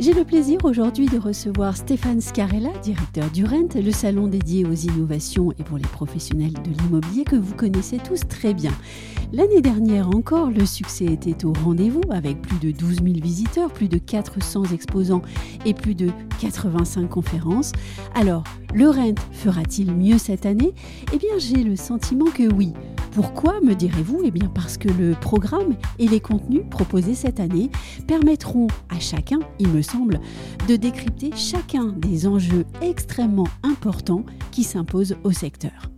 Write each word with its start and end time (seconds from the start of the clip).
J'ai 0.00 0.12
le 0.12 0.22
plaisir 0.22 0.60
aujourd'hui 0.62 1.06
de 1.06 1.18
recevoir 1.18 1.76
Stéphane 1.76 2.20
Scarella, 2.20 2.70
directeur 2.84 3.28
du 3.32 3.44
RENT, 3.44 3.74
le 3.74 3.90
salon 3.90 4.28
dédié 4.28 4.64
aux 4.64 4.72
innovations 4.72 5.50
et 5.58 5.64
pour 5.64 5.76
les 5.76 5.82
professionnels 5.82 6.52
de 6.52 6.70
l'immobilier 6.70 7.24
que 7.24 7.34
vous 7.34 7.56
connaissez 7.56 7.98
tous 7.98 8.20
très 8.28 8.54
bien. 8.54 8.70
L'année 9.32 9.60
dernière 9.60 10.08
encore, 10.08 10.50
le 10.50 10.64
succès 10.66 11.06
était 11.06 11.44
au 11.44 11.52
rendez-vous 11.52 12.02
avec 12.10 12.40
plus 12.40 12.60
de 12.60 12.70
12 12.70 13.02
000 13.02 13.06
visiteurs, 13.20 13.72
plus 13.72 13.88
de 13.88 13.98
400 13.98 14.66
exposants 14.72 15.22
et 15.66 15.74
plus 15.74 15.96
de 15.96 16.10
85 16.40 17.08
conférences. 17.08 17.72
Alors, 18.14 18.44
le 18.72 18.88
RENT 18.88 19.16
fera-t-il 19.32 19.92
mieux 19.92 20.18
cette 20.18 20.46
année? 20.46 20.74
Eh 21.12 21.18
bien, 21.18 21.38
j'ai 21.38 21.64
le 21.64 21.74
sentiment 21.74 22.26
que 22.26 22.44
oui. 22.54 22.72
Pourquoi, 23.18 23.60
me 23.62 23.74
direz-vous? 23.74 24.20
Eh 24.22 24.30
bien 24.30 24.48
parce 24.54 24.78
que 24.78 24.86
le 24.86 25.16
programme 25.20 25.74
et 25.98 26.06
les 26.06 26.20
contenus 26.20 26.62
proposés 26.70 27.16
cette 27.16 27.40
année 27.40 27.68
permettront 28.06 28.68
à 28.90 29.00
chacun, 29.00 29.40
il 29.58 29.66
me 29.70 29.82
semble, 29.82 30.20
de 30.68 30.76
décrypter 30.76 31.32
chacun 31.34 31.86
des 31.86 32.28
enjeux 32.28 32.64
extrêmement 32.80 33.48
importants 33.64 34.24
qui 34.52 34.62
s'imposent 34.62 35.16
au 35.24 35.32
secteur. 35.32 35.90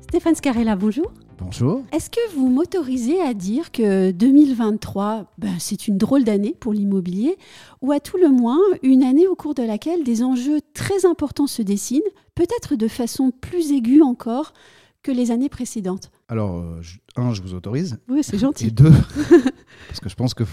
Stéphane 0.00 0.34
Scarella, 0.36 0.74
bonjour. 0.74 1.12
Bonjour. 1.36 1.82
Est-ce 1.92 2.08
que 2.08 2.34
vous 2.34 2.48
m'autorisez 2.48 3.20
à 3.20 3.34
dire 3.34 3.70
que 3.70 4.10
2023, 4.10 5.30
ben, 5.36 5.52
c'est 5.58 5.86
une 5.86 5.98
drôle 5.98 6.24
d'année 6.24 6.56
pour 6.58 6.72
l'immobilier, 6.72 7.36
ou 7.82 7.92
à 7.92 8.00
tout 8.00 8.16
le 8.16 8.30
moins 8.30 8.58
une 8.82 9.02
année 9.02 9.28
au 9.28 9.34
cours 9.34 9.52
de 9.52 9.64
laquelle 9.64 10.02
des 10.02 10.22
enjeux 10.22 10.60
très 10.72 11.04
importants 11.04 11.46
se 11.46 11.60
dessinent, 11.60 12.00
peut-être 12.34 12.74
de 12.74 12.88
façon 12.88 13.32
plus 13.38 13.70
aiguë 13.70 14.00
encore 14.00 14.54
que 15.02 15.12
les 15.12 15.30
années 15.30 15.50
précédentes? 15.50 16.10
Alors, 16.28 16.56
euh, 16.56 16.82
je- 16.82 16.98
un, 17.16 17.32
je 17.32 17.40
vous 17.42 17.54
autorise. 17.54 17.98
Oui, 18.08 18.22
c'est 18.22 18.36
Et 18.36 18.38
gentil. 18.38 18.70
deux, 18.70 18.90
parce 19.88 20.00
que 20.00 20.08
je 20.08 20.14
pense 20.14 20.34
que 20.34 20.44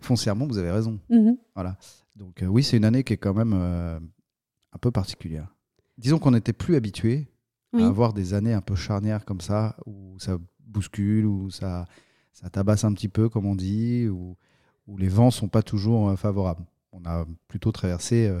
foncièrement, 0.00 0.46
vous 0.46 0.58
avez 0.58 0.70
raison. 0.70 0.98
Mhm. 1.08 1.36
Voilà. 1.54 1.76
Donc, 2.16 2.42
euh, 2.42 2.46
oui, 2.46 2.62
c'est 2.64 2.76
une 2.76 2.84
année 2.84 3.04
qui 3.04 3.12
est 3.12 3.16
quand 3.16 3.34
même 3.34 3.52
euh, 3.54 3.98
un 4.72 4.78
peu 4.80 4.90
particulière. 4.90 5.54
Disons 5.98 6.18
qu'on 6.18 6.32
n'était 6.32 6.52
plus 6.52 6.74
habitué 6.76 7.28
Oui. 7.72 7.82
à 7.82 7.86
avoir 7.86 8.12
des 8.12 8.34
années 8.34 8.52
un 8.52 8.60
peu 8.60 8.74
charnières 8.74 9.24
comme 9.24 9.40
ça, 9.40 9.76
où 9.86 10.16
ça 10.18 10.36
bouscule, 10.66 11.26
où 11.26 11.50
ça, 11.50 11.86
ça 12.32 12.50
tabasse 12.50 12.84
un 12.84 12.92
petit 12.92 13.08
peu, 13.08 13.28
comme 13.28 13.46
on 13.46 13.54
dit, 13.54 14.08
où, 14.08 14.36
où 14.86 14.96
les 14.96 15.08
vents 15.08 15.30
sont 15.30 15.48
pas 15.48 15.62
toujours 15.62 16.18
favorables. 16.18 16.64
On 16.92 17.04
a 17.04 17.24
plutôt 17.46 17.70
traversé 17.70 18.26
euh, 18.26 18.40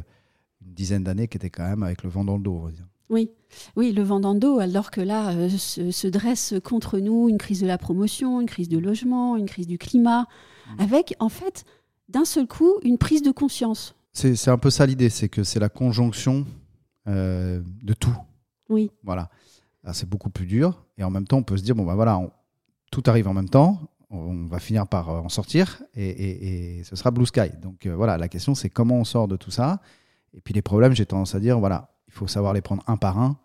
une 0.66 0.74
dizaine 0.74 1.04
d'années 1.04 1.28
qui 1.28 1.36
étaient 1.36 1.50
quand 1.50 1.68
même 1.68 1.84
avec 1.84 2.02
le 2.02 2.10
vent 2.10 2.24
dans 2.24 2.36
le 2.36 2.42
dos, 2.42 2.54
on 2.56 2.64
va 2.64 2.72
dire. 2.72 2.88
Oui. 3.10 3.30
oui, 3.76 3.92
le 3.92 4.02
vent 4.02 4.20
dans 4.20 4.32
le 4.34 4.38
dos, 4.38 4.58
alors 4.60 4.90
que 4.90 5.00
là 5.00 5.30
euh, 5.30 5.48
se, 5.50 5.90
se 5.90 6.06
dresse 6.08 6.54
contre 6.64 6.98
nous 6.98 7.28
une 7.28 7.38
crise 7.38 7.60
de 7.60 7.66
la 7.66 7.76
promotion, 7.78 8.40
une 8.40 8.46
crise 8.46 8.68
de 8.68 8.78
logement, 8.78 9.36
une 9.36 9.46
crise 9.46 9.66
du 9.66 9.78
climat, 9.78 10.26
Mm. 10.78 10.80
avec 10.82 11.14
en 11.18 11.28
fait 11.28 11.64
d'un 12.08 12.24
seul 12.24 12.46
coup 12.46 12.74
une 12.84 12.96
prise 12.98 13.22
de 13.22 13.32
conscience. 13.32 13.96
C'est 14.12 14.48
un 14.48 14.58
peu 14.58 14.70
ça 14.70 14.86
l'idée, 14.86 15.08
c'est 15.10 15.28
que 15.28 15.42
c'est 15.42 15.58
la 15.60 15.68
conjonction 15.68 16.46
euh, 17.08 17.60
de 17.82 17.92
tout. 17.94 18.16
Oui. 18.68 18.90
Voilà. 19.02 19.30
Là, 19.82 19.92
C'est 19.92 20.08
beaucoup 20.08 20.30
plus 20.30 20.46
dur. 20.46 20.84
Et 20.98 21.02
en 21.04 21.10
même 21.10 21.26
temps, 21.26 21.38
on 21.38 21.42
peut 21.42 21.56
se 21.56 21.62
dire, 21.62 21.74
bon, 21.74 21.84
bah 21.84 21.94
voilà, 21.94 22.18
on- 22.18 22.30
tout 22.92 23.02
arrive 23.06 23.26
en 23.28 23.34
même 23.34 23.48
temps. 23.48 23.80
On 24.10 24.46
va 24.46 24.58
finir 24.58 24.86
par 24.86 25.08
euh, 25.10 25.20
en 25.20 25.28
sortir 25.28 25.82
et, 25.94 26.08
et- 26.08 26.78
et 26.80 26.84
ce 26.84 26.94
sera 26.96 27.10
blue 27.10 27.26
sky. 27.26 27.50
Donc 27.62 27.86
euh, 27.86 27.94
voilà, 27.96 28.18
la 28.18 28.28
question, 28.28 28.54
c'est 28.54 28.68
comment 28.68 28.96
on 28.96 29.04
sort 29.04 29.26
de 29.28 29.36
tout 29.36 29.50
ça? 29.52 29.80
Et 30.34 30.40
puis 30.40 30.52
les 30.54 30.62
problèmes, 30.62 30.94
j'ai 30.94 31.06
tendance 31.06 31.34
à 31.34 31.40
dire, 31.40 31.58
voilà, 31.58 31.90
il 32.10 32.16
faut 32.18 32.26
savoir 32.26 32.52
les 32.52 32.60
prendre 32.60 32.82
un 32.88 32.96
par 32.96 33.18
un. 33.18 33.36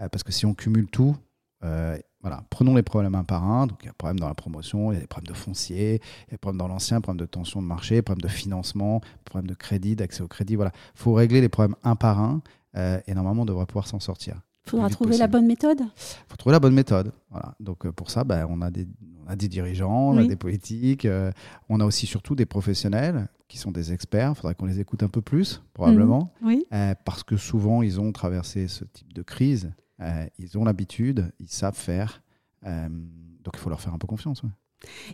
euh, 0.00 0.08
parce 0.08 0.24
que 0.24 0.32
si 0.32 0.46
on 0.46 0.54
cumule 0.54 0.86
tout, 0.88 1.14
euh, 1.62 1.96
voilà, 2.22 2.42
prenons 2.48 2.74
les 2.74 2.82
problèmes 2.82 3.14
un 3.14 3.22
par 3.24 3.44
un. 3.44 3.66
Donc 3.66 3.78
il 3.82 3.84
y 3.84 3.88
a 3.88 3.92
des 3.92 3.96
problèmes 3.96 4.18
dans 4.18 4.28
la 4.28 4.34
promotion, 4.34 4.92
il 4.92 4.94
y 4.94 4.98
a 4.98 5.00
des 5.00 5.06
problèmes 5.06 5.28
de 5.32 5.38
foncier, 5.38 6.00
il 6.00 6.26
y 6.26 6.30
a 6.30 6.32
des 6.32 6.38
problèmes 6.38 6.58
dans 6.58 6.68
l'ancien, 6.68 7.00
problèmes 7.02 7.20
de 7.20 7.30
tension 7.30 7.60
de 7.60 7.66
marché, 7.66 8.00
problèmes 8.02 8.22
de 8.22 8.28
financement, 8.34 9.02
problèmes 9.24 9.46
de 9.48 9.54
crédit, 9.54 9.94
d'accès 9.94 10.22
au 10.22 10.28
crédit. 10.28 10.56
Voilà, 10.56 10.72
il 10.94 11.00
faut 11.00 11.12
régler 11.12 11.40
les 11.42 11.48
problèmes 11.50 11.76
un 11.84 11.96
par 11.96 12.18
un. 12.20 12.40
euh, 12.76 12.98
et 13.06 13.14
normalement, 13.14 13.42
on 13.42 13.46
devrait 13.46 13.66
pouvoir 13.66 13.86
s'en 13.86 14.00
sortir. 14.00 14.40
Il 14.66 14.70
faudra 14.70 14.88
trouver 14.88 15.18
la 15.18 15.26
bonne 15.26 15.46
méthode. 15.46 15.80
Il 15.80 16.30
faut 16.30 16.36
trouver 16.36 16.54
la 16.54 16.60
bonne 16.60 16.72
méthode. 16.74 17.12
Voilà. 17.30 17.54
Donc 17.60 17.84
euh, 17.84 17.92
pour 17.92 18.10
ça, 18.10 18.24
ben, 18.24 18.46
on, 18.48 18.62
a 18.62 18.70
des, 18.70 18.86
on 19.26 19.30
a 19.30 19.36
des 19.36 19.48
dirigeants, 19.48 20.10
on 20.10 20.18
a 20.18 20.24
des 20.24 20.36
politiques, 20.36 21.04
euh, 21.04 21.30
on 21.68 21.80
a 21.80 21.84
aussi 21.84 22.06
surtout 22.06 22.34
des 22.34 22.46
professionnels 22.46 23.28
qui 23.48 23.58
sont 23.58 23.70
des 23.70 23.92
experts. 23.92 24.32
Il 24.32 24.34
faudrait 24.36 24.54
qu'on 24.54 24.66
les 24.66 24.80
écoute 24.80 25.02
un 25.02 25.08
peu 25.08 25.22
plus, 25.22 25.62
probablement, 25.74 26.32
Oui. 26.42 26.64
euh, 26.72 26.94
parce 27.04 27.22
que 27.22 27.36
souvent, 27.36 27.82
ils 27.82 28.00
ont 28.00 28.12
traversé 28.12 28.68
ce 28.68 28.84
type 28.84 29.12
de 29.12 29.22
crise. 29.22 29.72
Euh, 30.00 30.26
ils 30.38 30.58
ont 30.58 30.64
l'habitude, 30.64 31.32
ils 31.40 31.48
savent 31.48 31.76
faire. 31.76 32.22
Donc 32.62 33.52
il 33.54 33.58
faut 33.58 33.68
leur 33.68 33.80
faire 33.80 33.92
un 33.94 33.98
peu 33.98 34.06
confiance. 34.06 34.42
ouais. 34.42 34.48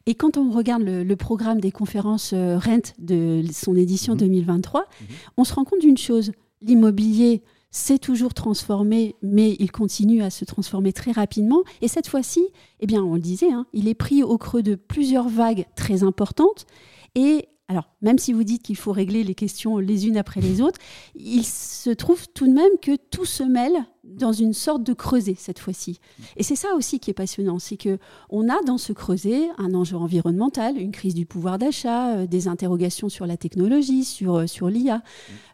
Et 0.07 0.15
quand 0.15 0.37
on 0.37 0.51
regarde 0.51 0.83
le, 0.83 1.03
le 1.05 1.17
programme 1.17 1.61
des 1.61 1.71
conférences 1.73 2.33
Rent 2.35 2.95
de 2.99 3.43
son 3.53 3.77
édition 3.77 4.15
Mhm. 4.15 4.19
2023, 4.21 4.81
Mhm. 5.01 5.07
on 5.37 5.45
se 5.45 5.55
rend 5.55 5.65
compte 5.65 5.81
d'une 5.81 5.97
chose. 5.99 6.33
L'immobilier 6.63 7.43
s'est 7.71 7.99
toujours 7.99 8.35
transformé, 8.35 9.15
mais 9.23 9.57
il 9.59 9.71
continue 9.71 10.23
à 10.23 10.31
se 10.31 10.45
transformer 10.45 10.93
très 10.93 11.13
rapidement. 11.13 11.63
Et 11.83 11.89
cette 11.89 12.09
fois-ci, 12.09 12.45
eh 12.81 12.87
bien, 12.87 13.03
on 13.03 13.15
le 13.15 13.21
disait, 13.21 13.53
hein, 13.53 13.67
il 13.73 13.89
est 13.89 13.95
pris 13.95 14.23
au 14.23 14.39
creux 14.39 14.63
de 14.63 14.75
plusieurs 14.75 15.29
vagues 15.29 15.67
très 15.77 16.03
importantes. 16.03 16.67
Et 17.15 17.49
alors, 17.71 17.85
même 18.03 18.19
si 18.19 18.33
vous 18.33 18.43
dites 18.43 18.65
qu'il 18.65 18.75
faut 18.75 18.91
régler 18.91 19.23
les 19.23 19.37
questions 19.37 19.79
les 19.79 20.09
unes 20.09 20.17
après 20.17 20.41
les 20.41 20.61
autres, 20.61 20.81
il 21.15 21.45
se 21.45 21.91
trouve 21.91 22.27
tout 22.35 22.49
de 22.49 22.53
même 22.53 22.73
que 22.83 22.97
tout 22.97 23.25
se 23.25 23.45
mêle 23.45 23.85
dans 24.03 24.33
une 24.33 24.55
sorte 24.55 24.83
de 24.83 24.93
creuset 24.93 25.37
cette 25.39 25.61
fois-ci. 25.61 26.01
Et 26.37 26.43
c'est 26.43 26.57
ça 26.57 26.75
aussi 26.75 26.99
qui 26.99 27.11
est 27.11 27.15
passionnant, 27.15 27.61
c'est 27.61 27.77
que 27.77 28.01
on 28.29 28.49
a 28.49 28.61
dans 28.67 28.77
ce 28.77 28.93
creuset 28.93 29.51
un 29.57 29.73
enjeu 29.75 29.97
environnemental, 29.97 30.79
une 30.79 30.91
crise 30.91 31.15
du 31.15 31.27
pouvoir 31.27 31.59
d'achat, 31.59 32.17
euh, 32.17 32.27
des 32.27 32.49
interrogations 32.49 33.09
sur 33.09 33.25
la 33.25 33.37
technologie, 33.37 34.03
sur, 34.03 34.35
euh, 34.35 34.47
sur 34.49 34.69
l'IA, 34.69 35.05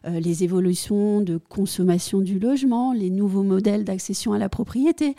euh, 0.07 0.19
les 0.19 0.43
évolutions 0.43 1.21
de 1.21 1.37
consommation 1.37 2.21
du 2.21 2.39
logement, 2.39 2.93
les 2.93 3.11
nouveaux 3.11 3.43
modèles 3.43 3.83
d'accession 3.83 4.33
à 4.33 4.39
la 4.39 4.49
propriété. 4.49 5.15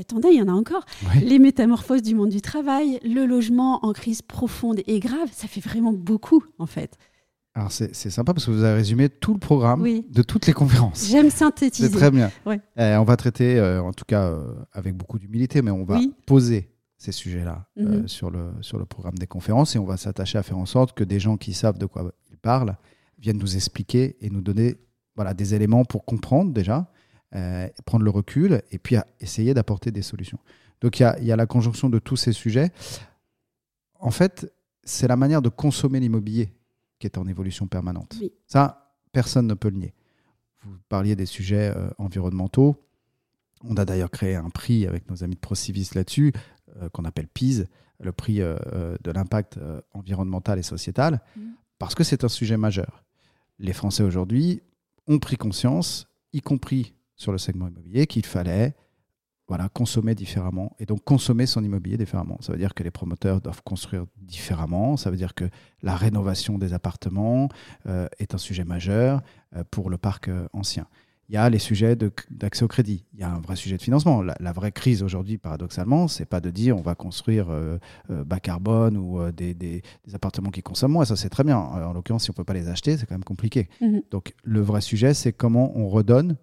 Attendez, 0.00 0.28
il 0.32 0.38
y 0.38 0.42
en 0.42 0.48
a 0.48 0.52
encore. 0.52 0.84
Ouais. 1.14 1.20
Les 1.24 1.38
métamorphoses 1.38 2.02
du 2.02 2.14
monde 2.14 2.30
du 2.30 2.40
travail, 2.40 2.98
le 3.04 3.24
logement 3.26 3.84
en 3.84 3.92
crise 3.92 4.22
profonde 4.22 4.80
et 4.86 5.00
grave, 5.00 5.28
ça 5.32 5.46
fait 5.48 5.60
vraiment 5.60 5.92
beaucoup 5.92 6.42
en 6.58 6.66
fait. 6.66 6.96
Alors 7.54 7.72
c'est 7.72 7.94
c'est 7.94 8.10
sympa 8.10 8.34
parce 8.34 8.44
que 8.46 8.50
vous 8.50 8.62
avez 8.64 8.74
résumé 8.76 9.08
tout 9.08 9.32
le 9.32 9.38
programme 9.40 9.80
Oui. 9.80 10.06
de 10.10 10.22
toutes 10.22 10.46
les 10.46 10.52
conférences. 10.52 11.06
J'aime 11.08 11.30
C'est 11.30 11.38
synthétiser. 11.38 11.90
très 11.90 12.10
bien. 12.10 12.30
Ouais. 12.44 12.60
Euh, 12.78 12.96
on 12.98 13.04
va 13.04 13.16
traiter, 13.16 13.58
euh, 13.58 13.82
en 13.82 13.92
tout 13.92 14.04
cas 14.06 14.24
euh, 14.24 14.52
avec 14.72 14.94
beaucoup 14.94 15.18
d'humilité, 15.18 15.62
mais 15.62 15.70
on 15.70 15.84
va 15.84 15.96
Oui. 15.96 16.12
poser 16.26 16.68
ces 16.98 17.12
sujets-là 17.12 17.66
euh, 17.78 18.00
Mhm. 18.02 18.08
sur, 18.08 18.30
le, 18.30 18.50
sur 18.60 18.78
le 18.78 18.84
programme 18.84 19.16
des 19.18 19.26
conférences 19.26 19.74
et 19.76 19.78
on 19.78 19.84
va 19.84 19.96
s'attacher 19.96 20.36
à 20.38 20.42
faire 20.42 20.58
en 20.58 20.66
sorte 20.66 20.92
que 20.96 21.04
des 21.04 21.18
gens 21.20 21.36
qui 21.38 21.52
savent 21.54 21.78
de 21.78 21.86
quoi 21.86 22.12
ils 22.30 22.36
parlent 22.38 22.76
viennent 23.18 23.38
nous 23.38 23.54
expliquer 23.56 24.16
et 24.20 24.28
nous 24.30 24.40
donner 24.42 24.76
voilà, 25.14 25.32
des 25.32 25.54
éléments 25.54 25.84
pour 25.86 26.04
comprendre 26.04 26.52
déjà, 26.52 26.90
euh, 27.34 27.68
prendre 27.84 28.04
le 28.04 28.10
recul 28.10 28.62
et 28.70 28.78
puis 28.78 28.96
à 28.96 29.06
essayer 29.20 29.52
d'apporter 29.54 29.90
des 29.90 30.02
solutions. 30.02 30.38
Donc 30.80 30.98
il 31.00 31.02
y 31.02 31.06
a, 31.06 31.18
il 31.18 31.24
y 31.26 31.32
a 31.32 31.36
la 31.36 31.46
conjonction 31.46 31.88
de 31.90 31.98
tous 31.98 32.16
ces 32.16 32.32
sujets. 32.32 32.70
En 33.98 34.10
fait, 34.10 34.52
c'est 34.84 35.08
la 35.08 35.16
manière 35.16 35.42
de 35.42 35.48
consommer 35.48 36.00
l'immobilier 36.00 36.52
qui 36.98 37.06
est 37.06 37.18
en 37.18 37.26
évolution 37.26 37.66
permanente. 37.66 38.16
Oui. 38.20 38.32
Ça, 38.46 38.94
personne 39.12 39.46
ne 39.46 39.54
peut 39.54 39.70
le 39.70 39.78
nier. 39.78 39.94
Vous 40.62 40.76
parliez 40.88 41.16
des 41.16 41.26
sujets 41.26 41.72
euh, 41.76 41.88
environnementaux. 41.98 42.76
On 43.62 43.76
a 43.76 43.84
d'ailleurs 43.84 44.10
créé 44.10 44.34
un 44.36 44.50
prix 44.50 44.86
avec 44.86 45.08
nos 45.10 45.24
amis 45.24 45.34
de 45.34 45.40
Procivis 45.40 45.90
là-dessus, 45.94 46.32
euh, 46.76 46.88
qu'on 46.90 47.04
appelle 47.04 47.26
PISE, 47.28 47.66
le 48.00 48.12
prix 48.12 48.40
de 48.40 49.10
l'impact 49.10 49.58
environnemental 49.94 50.58
et 50.58 50.62
sociétal, 50.62 51.22
Mhm. 51.34 51.54
parce 51.78 51.94
que 51.94 52.04
c'est 52.04 52.24
un 52.24 52.28
sujet 52.28 52.58
majeur. 52.58 53.02
Les 53.58 53.72
Français 53.72 54.02
aujourd'hui 54.02 54.60
ont 55.06 55.18
pris 55.18 55.38
conscience, 55.38 56.06
y 56.34 56.42
compris 56.42 56.94
sur 57.16 57.32
le 57.32 57.38
segment 57.38 57.68
immobilier, 57.68 58.06
qu'il 58.06 58.24
fallait 58.26 58.74
voilà, 59.48 59.68
consommer 59.68 60.14
différemment 60.16 60.74
et 60.80 60.86
donc 60.86 61.04
consommer 61.04 61.46
son 61.46 61.62
immobilier 61.62 61.96
différemment. 61.96 62.36
Ça 62.40 62.50
veut 62.52 62.58
dire 62.58 62.74
que 62.74 62.82
les 62.82 62.90
promoteurs 62.90 63.40
doivent 63.40 63.62
construire 63.62 64.04
différemment, 64.16 64.96
ça 64.96 65.08
veut 65.10 65.16
dire 65.16 65.34
que 65.34 65.44
la 65.82 65.94
rénovation 65.94 66.58
des 66.58 66.72
appartements 66.74 67.48
euh, 67.86 68.08
est 68.18 68.34
un 68.34 68.38
sujet 68.38 68.64
majeur 68.64 69.22
euh, 69.54 69.62
pour 69.70 69.88
le 69.88 69.98
parc 69.98 70.26
euh, 70.28 70.48
ancien. 70.52 70.86
Il 71.28 71.34
y 71.34 71.38
a 71.38 71.48
les 71.50 71.58
sujets 71.58 71.96
d'accès 72.30 72.64
au 72.64 72.68
crédit. 72.68 73.04
Il 73.14 73.18
y 73.20 73.22
a 73.24 73.30
un 73.32 73.40
vrai 73.40 73.56
sujet 73.56 73.76
de 73.76 73.82
financement. 73.82 74.22
La, 74.22 74.36
la 74.38 74.52
vraie 74.52 74.70
crise 74.70 75.02
aujourd'hui, 75.02 75.38
paradoxalement, 75.38 76.06
c'est 76.06 76.24
pas 76.24 76.40
de 76.40 76.50
dire 76.50 76.76
on 76.76 76.82
va 76.82 76.94
construire 76.94 77.48
bas 78.08 78.38
carbone 78.38 78.96
ou 78.96 79.32
des, 79.32 79.52
des- 79.52 79.82
des 80.06 80.14
appartements 80.14 80.50
qui 80.50 80.62
consomment 80.62 80.92
moins. 80.92 81.04
Ça, 81.04 81.16
c'est 81.16 81.28
très 81.28 81.42
bien. 81.42 81.58
En 81.58 81.92
l'occurrence, 81.92 82.22
si 82.22 82.30
on 82.30 82.32
peut 82.32 82.44
pas 82.44 82.54
les 82.54 82.68
acheter, 82.68 82.96
c'est 82.96 83.06
quand 83.06 83.16
même 83.16 83.24
compliqué. 83.24 83.68
Mhm. 83.80 84.02
Donc, 84.12 84.34
le 84.44 84.60
vrai 84.60 84.80
sujet, 84.80 85.14
c'est 85.14 85.32
comment 85.32 85.76
on 85.76 85.88
redonne 85.88 86.36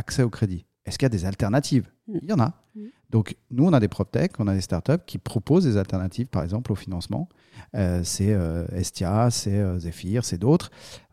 accès 0.00 0.24
au 0.24 0.30
crédit. 0.30 0.66
Est-ce 0.84 0.98
qu'il 0.98 1.04
y 1.04 1.06
a 1.06 1.10
des 1.10 1.24
alternatives 1.24 1.88
Mhm. 2.10 2.20
Il 2.22 2.28
y 2.28 2.32
en 2.32 2.40
a. 2.40 2.52
Oui. 2.76 2.92
Donc, 3.10 3.36
nous, 3.50 3.64
on 3.64 3.72
a 3.72 3.80
des 3.80 3.88
PropTech, 3.88 4.32
on 4.38 4.46
a 4.46 4.54
des 4.54 4.60
startups 4.60 5.04
qui 5.06 5.18
proposent 5.18 5.64
des 5.64 5.76
alternatives, 5.76 6.26
par 6.26 6.42
exemple, 6.42 6.72
au 6.72 6.74
financement. 6.74 7.28
Euh, 7.74 8.02
c'est 8.04 8.32
euh, 8.32 8.66
Estia, 8.72 9.30
c'est 9.30 9.56
euh, 9.56 9.78
Zephyr, 9.78 10.24
c'est 10.24 10.38
d'autres. 10.38 10.70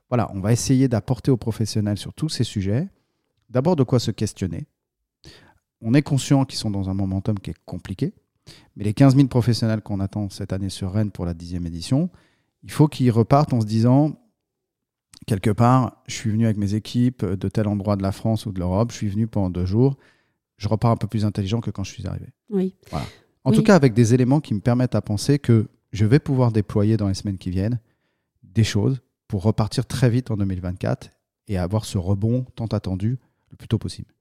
Voilà, 0.09 0.29
on 0.33 0.39
va 0.39 0.53
essayer 0.53 0.87
d'apporter 0.87 1.31
aux 1.31 1.37
professionnels 1.37 1.97
sur 1.97 2.13
tous 2.13 2.29
ces 2.29 2.43
sujets, 2.43 2.87
d'abord 3.49 3.75
de 3.75 3.83
quoi 3.83 3.99
se 3.99 4.11
questionner. 4.11 4.67
On 5.81 5.93
est 5.93 6.01
conscient 6.01 6.45
qu'ils 6.45 6.59
sont 6.59 6.71
dans 6.71 6.89
un 6.89 6.93
momentum 6.93 7.39
qui 7.39 7.49
est 7.49 7.57
compliqué, 7.65 8.13
mais 8.75 8.83
les 8.85 8.93
15 8.93 9.15
000 9.15 9.27
professionnels 9.27 9.81
qu'on 9.81 9.99
attend 9.99 10.29
cette 10.29 10.53
année 10.53 10.69
sur 10.69 10.93
Rennes 10.93 11.11
pour 11.11 11.25
la 11.25 11.33
dixième 11.33 11.65
édition, 11.65 12.09
il 12.63 12.71
faut 12.71 12.87
qu'ils 12.87 13.11
repartent 13.11 13.53
en 13.53 13.61
se 13.61 13.65
disant, 13.65 14.17
quelque 15.27 15.51
part, 15.51 16.01
je 16.07 16.15
suis 16.15 16.31
venu 16.31 16.45
avec 16.45 16.57
mes 16.57 16.73
équipes 16.73 17.23
de 17.23 17.47
tel 17.49 17.67
endroit 17.67 17.95
de 17.95 18.01
la 18.01 18.11
France 18.11 18.47
ou 18.47 18.51
de 18.51 18.59
l'Europe, 18.59 18.91
je 18.91 18.97
suis 18.97 19.09
venu 19.09 19.27
pendant 19.27 19.51
deux 19.51 19.65
jours, 19.65 19.97
je 20.57 20.67
repars 20.67 20.89
un 20.91 20.97
peu 20.97 21.05
plus 21.07 21.23
intelligent 21.25 21.61
que 21.61 21.69
quand 21.69 21.83
je 21.83 21.91
suis 21.91 22.07
arrivé. 22.07 22.27
Oui. 22.49 22.73
En 23.43 23.51
Oui. 23.51 23.55
tout 23.55 23.63
cas, 23.63 23.75
avec 23.75 23.93
des 23.93 24.13
éléments 24.15 24.39
qui 24.41 24.53
me 24.55 24.59
permettent 24.59 24.95
à 24.95 25.01
penser 25.01 25.37
que 25.37 25.67
je 25.91 26.05
vais 26.05 26.19
pouvoir 26.19 26.51
déployer 26.51 26.97
dans 26.97 27.07
les 27.07 27.13
semaines 27.13 27.37
qui 27.37 27.51
viennent 27.51 27.79
des 28.43 28.63
choses 28.63 29.01
pour 29.27 29.43
repartir 29.43 29.85
très 29.85 30.09
vite 30.09 30.31
en 30.31 30.37
2024 30.37 31.09
et 31.47 31.57
avoir 31.57 31.85
ce 31.85 31.97
rebond 31.97 32.45
tant 32.55 32.65
attendu 32.67 33.19
le 33.51 33.57
plus 33.57 33.67
tôt 33.67 33.77
possible. 33.77 34.13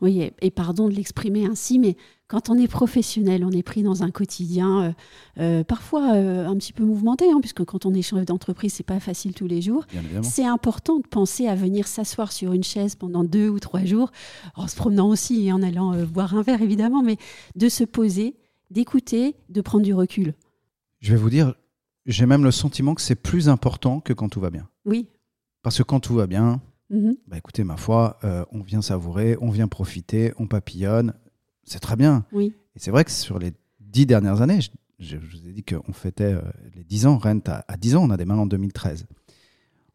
Oui, 0.00 0.20
et, 0.20 0.32
et 0.40 0.50
pardon 0.50 0.88
de 0.88 0.94
l'exprimer 0.94 1.46
ainsi, 1.46 1.78
mais 1.78 1.96
quand 2.26 2.48
on 2.48 2.56
est 2.56 2.68
professionnel, 2.68 3.44
on 3.44 3.50
est 3.50 3.62
pris 3.62 3.82
dans 3.82 4.02
un 4.02 4.10
quotidien 4.10 4.82
euh, 4.82 4.92
euh, 5.38 5.64
parfois 5.64 6.14
euh, 6.14 6.46
un 6.46 6.56
petit 6.56 6.72
peu 6.72 6.82
mouvementé, 6.82 7.30
hein, 7.30 7.38
puisque 7.40 7.64
quand 7.64 7.84
on 7.84 7.92
est 7.92 8.02
chef 8.02 8.24
d'entreprise, 8.24 8.72
c'est 8.72 8.82
pas 8.82 8.98
facile 8.98 9.34
tous 9.34 9.46
les 9.46 9.60
jours. 9.60 9.84
C'est 10.22 10.44
important 10.44 10.98
de 10.98 11.06
penser 11.06 11.46
à 11.46 11.54
venir 11.54 11.86
s'asseoir 11.86 12.32
sur 12.32 12.52
une 12.52 12.64
chaise 12.64 12.94
pendant 12.94 13.24
deux 13.24 13.48
ou 13.48 13.60
trois 13.60 13.84
jours, 13.84 14.10
en 14.56 14.66
se 14.68 14.76
promenant 14.76 15.08
aussi 15.08 15.46
et 15.46 15.52
en 15.52 15.62
allant 15.62 15.94
boire 16.06 16.34
un 16.34 16.42
verre 16.42 16.62
évidemment, 16.62 17.02
mais 17.02 17.18
de 17.56 17.68
se 17.68 17.84
poser, 17.84 18.36
d'écouter, 18.70 19.36
de 19.50 19.60
prendre 19.60 19.84
du 19.84 19.92
recul. 19.92 20.34
Je 21.00 21.12
vais 21.12 21.18
vous 21.18 21.30
dire, 21.30 21.54
j'ai 22.06 22.24
même 22.24 22.44
le 22.44 22.50
sentiment 22.50 22.94
que 22.94 23.02
c'est 23.02 23.14
plus 23.14 23.50
important 23.50 24.00
que 24.00 24.12
quand 24.12 24.30
tout 24.30 24.40
va 24.40 24.50
bien. 24.50 24.66
Oui. 24.86 25.08
Parce 25.62 25.78
que 25.78 25.82
quand 25.82 26.00
tout 26.00 26.14
va 26.14 26.26
bien, 26.26 26.60
Mhm. 26.94 27.16
bah 27.26 27.36
écoutez, 27.38 27.64
ma 27.64 27.76
foi, 27.76 28.18
euh, 28.24 28.44
on 28.52 28.60
vient 28.62 28.82
savourer, 28.82 29.36
on 29.40 29.50
vient 29.50 29.68
profiter, 29.68 30.32
on 30.38 30.46
papillonne, 30.46 31.14
c'est 31.64 31.80
très 31.80 31.96
bien. 31.96 32.24
Oui. 32.32 32.54
Et 32.76 32.78
c'est 32.78 32.90
vrai 32.90 33.04
que 33.04 33.10
sur 33.10 33.38
les 33.38 33.52
dix 33.80 34.06
dernières 34.06 34.40
années, 34.42 34.60
je, 34.60 34.70
je- 34.98 35.16
je 35.18 35.36
vous 35.38 35.48
ai 35.48 35.52
dit 35.52 35.64
qu'on 35.64 35.92
fêtait 35.92 36.34
euh, 36.34 36.42
les 36.74 36.84
dix 36.84 37.06
ans, 37.06 37.18
Rent 37.18 37.40
à, 37.46 37.64
à 37.68 37.76
10 37.76 37.96
ans, 37.96 38.04
on 38.04 38.10
a 38.10 38.16
démarré 38.16 38.40
en 38.40 38.46
2013. 38.46 39.06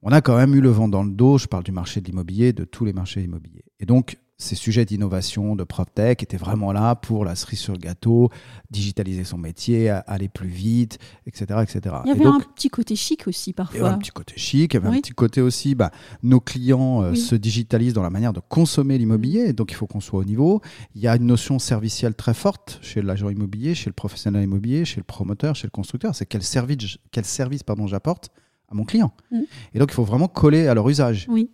On 0.01 0.11
a 0.11 0.21
quand 0.21 0.35
même 0.37 0.55
eu 0.55 0.61
le 0.61 0.69
vent 0.69 0.87
dans 0.87 1.03
le 1.03 1.11
dos, 1.11 1.37
je 1.37 1.47
parle 1.47 1.63
du 1.63 1.71
marché 1.71 1.99
de 2.01 2.05
l'immobilier, 2.07 2.53
de 2.53 2.63
tous 2.65 2.85
les 2.85 2.93
marchés 2.93 3.21
immobiliers. 3.21 3.63
Et 3.79 3.85
donc, 3.85 4.17
ces 4.41 4.55
sujets 4.55 4.85
d'innovation, 4.85 5.53
de 5.57 5.65
PropTech 5.65 6.23
étaient 6.23 6.37
vraiment 6.37 6.71
là 6.71 6.95
pour 6.95 7.25
la 7.25 7.35
cerise 7.35 7.59
sur 7.59 7.73
le 7.73 7.77
gâteau, 7.79 8.29
digitaliser 8.71 9.25
son 9.25 9.37
métier, 9.37 9.89
aller 9.89 10.29
plus 10.29 10.47
vite, 10.47 10.97
etc. 11.27 11.59
etc. 11.61 11.95
Il 12.05 12.07
y 12.07 12.09
Et 12.09 12.11
avait 12.13 12.23
donc, 12.23 12.41
un 12.43 12.45
petit 12.55 12.69
côté 12.69 12.95
chic 12.95 13.27
aussi 13.27 13.49
il 13.49 13.53
y 13.53 13.59
avait 13.61 13.69
parfois. 13.79 13.89
un 13.91 13.97
petit 13.97 14.11
côté 14.11 14.33
chic, 14.37 14.73
il 14.73 14.77
y 14.77 14.77
avait 14.77 14.87
Oui. 14.89 14.97
un 14.97 15.01
petit 15.01 15.11
côté 15.11 15.41
aussi, 15.41 15.75
bah, 15.75 15.91
nos 16.23 16.39
clients 16.39 17.03
euh, 17.03 17.11
Oui. 17.11 17.17
se 17.19 17.35
digitalisent 17.35 17.93
dans 17.93 18.01
la 18.01 18.09
manière 18.09 18.31
de 18.31 18.39
consommer 18.39 18.97
l'immobilier, 18.97 19.51
donc 19.51 19.71
il 19.71 19.75
faut 19.75 19.87
qu'on 19.87 19.99
soit 19.99 20.19
au 20.21 20.23
niveau. 20.23 20.61
Il 20.95 21.01
y 21.01 21.07
a 21.09 21.17
une 21.17 21.25
notion 21.25 21.59
servicielle 21.59 22.15
très 22.15 22.33
forte 22.33 22.79
chez 22.81 23.01
l'agent 23.01 23.29
immobilier, 23.29 23.75
chez 23.75 23.89
le 23.89 23.93
professionnel 23.93 24.43
immobilier, 24.43 24.85
chez 24.85 25.01
le 25.01 25.05
promoteur, 25.05 25.53
chez 25.55 25.67
le 25.67 25.71
constructeur. 25.71 26.15
C'est 26.15 26.25
quel 26.25 26.43
service, 26.43 26.97
quel 27.11 27.25
service 27.25 27.63
pardon, 27.63 27.87
j'apporte 27.87 28.29
à 28.71 28.73
mon 28.73 28.85
client. 28.85 29.11
Mhm. 29.31 29.43
Et 29.73 29.79
donc 29.79 29.91
il 29.91 29.95
faut 29.95 30.05
vraiment 30.05 30.29
coller 30.29 30.67
à 30.67 30.73
leur 30.73 30.87
usage. 30.87 31.25
Oui. 31.29 31.49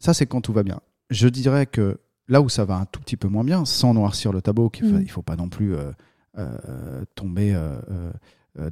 Ça, 0.00 0.12
c'est 0.12 0.26
quand 0.26 0.42
tout 0.42 0.52
va 0.52 0.62
bien. 0.64 0.80
Je 1.14 1.28
dirais 1.28 1.66
que 1.66 2.00
là 2.28 2.40
où 2.40 2.48
ça 2.48 2.64
va 2.64 2.76
un 2.76 2.86
tout 2.86 3.00
petit 3.00 3.16
peu 3.16 3.28
moins 3.28 3.44
bien, 3.44 3.64
sans 3.64 3.94
noircir 3.94 4.32
le 4.32 4.42
tableau, 4.42 4.68
Mm. 4.68 4.84
il 4.86 4.92
ne 5.04 5.06
faut 5.06 5.22
pas 5.22 5.36
non 5.36 5.48
plus 5.48 5.74
euh, 5.76 5.92
euh, 6.38 7.04
tomber 7.14 7.54
euh, 7.54 8.10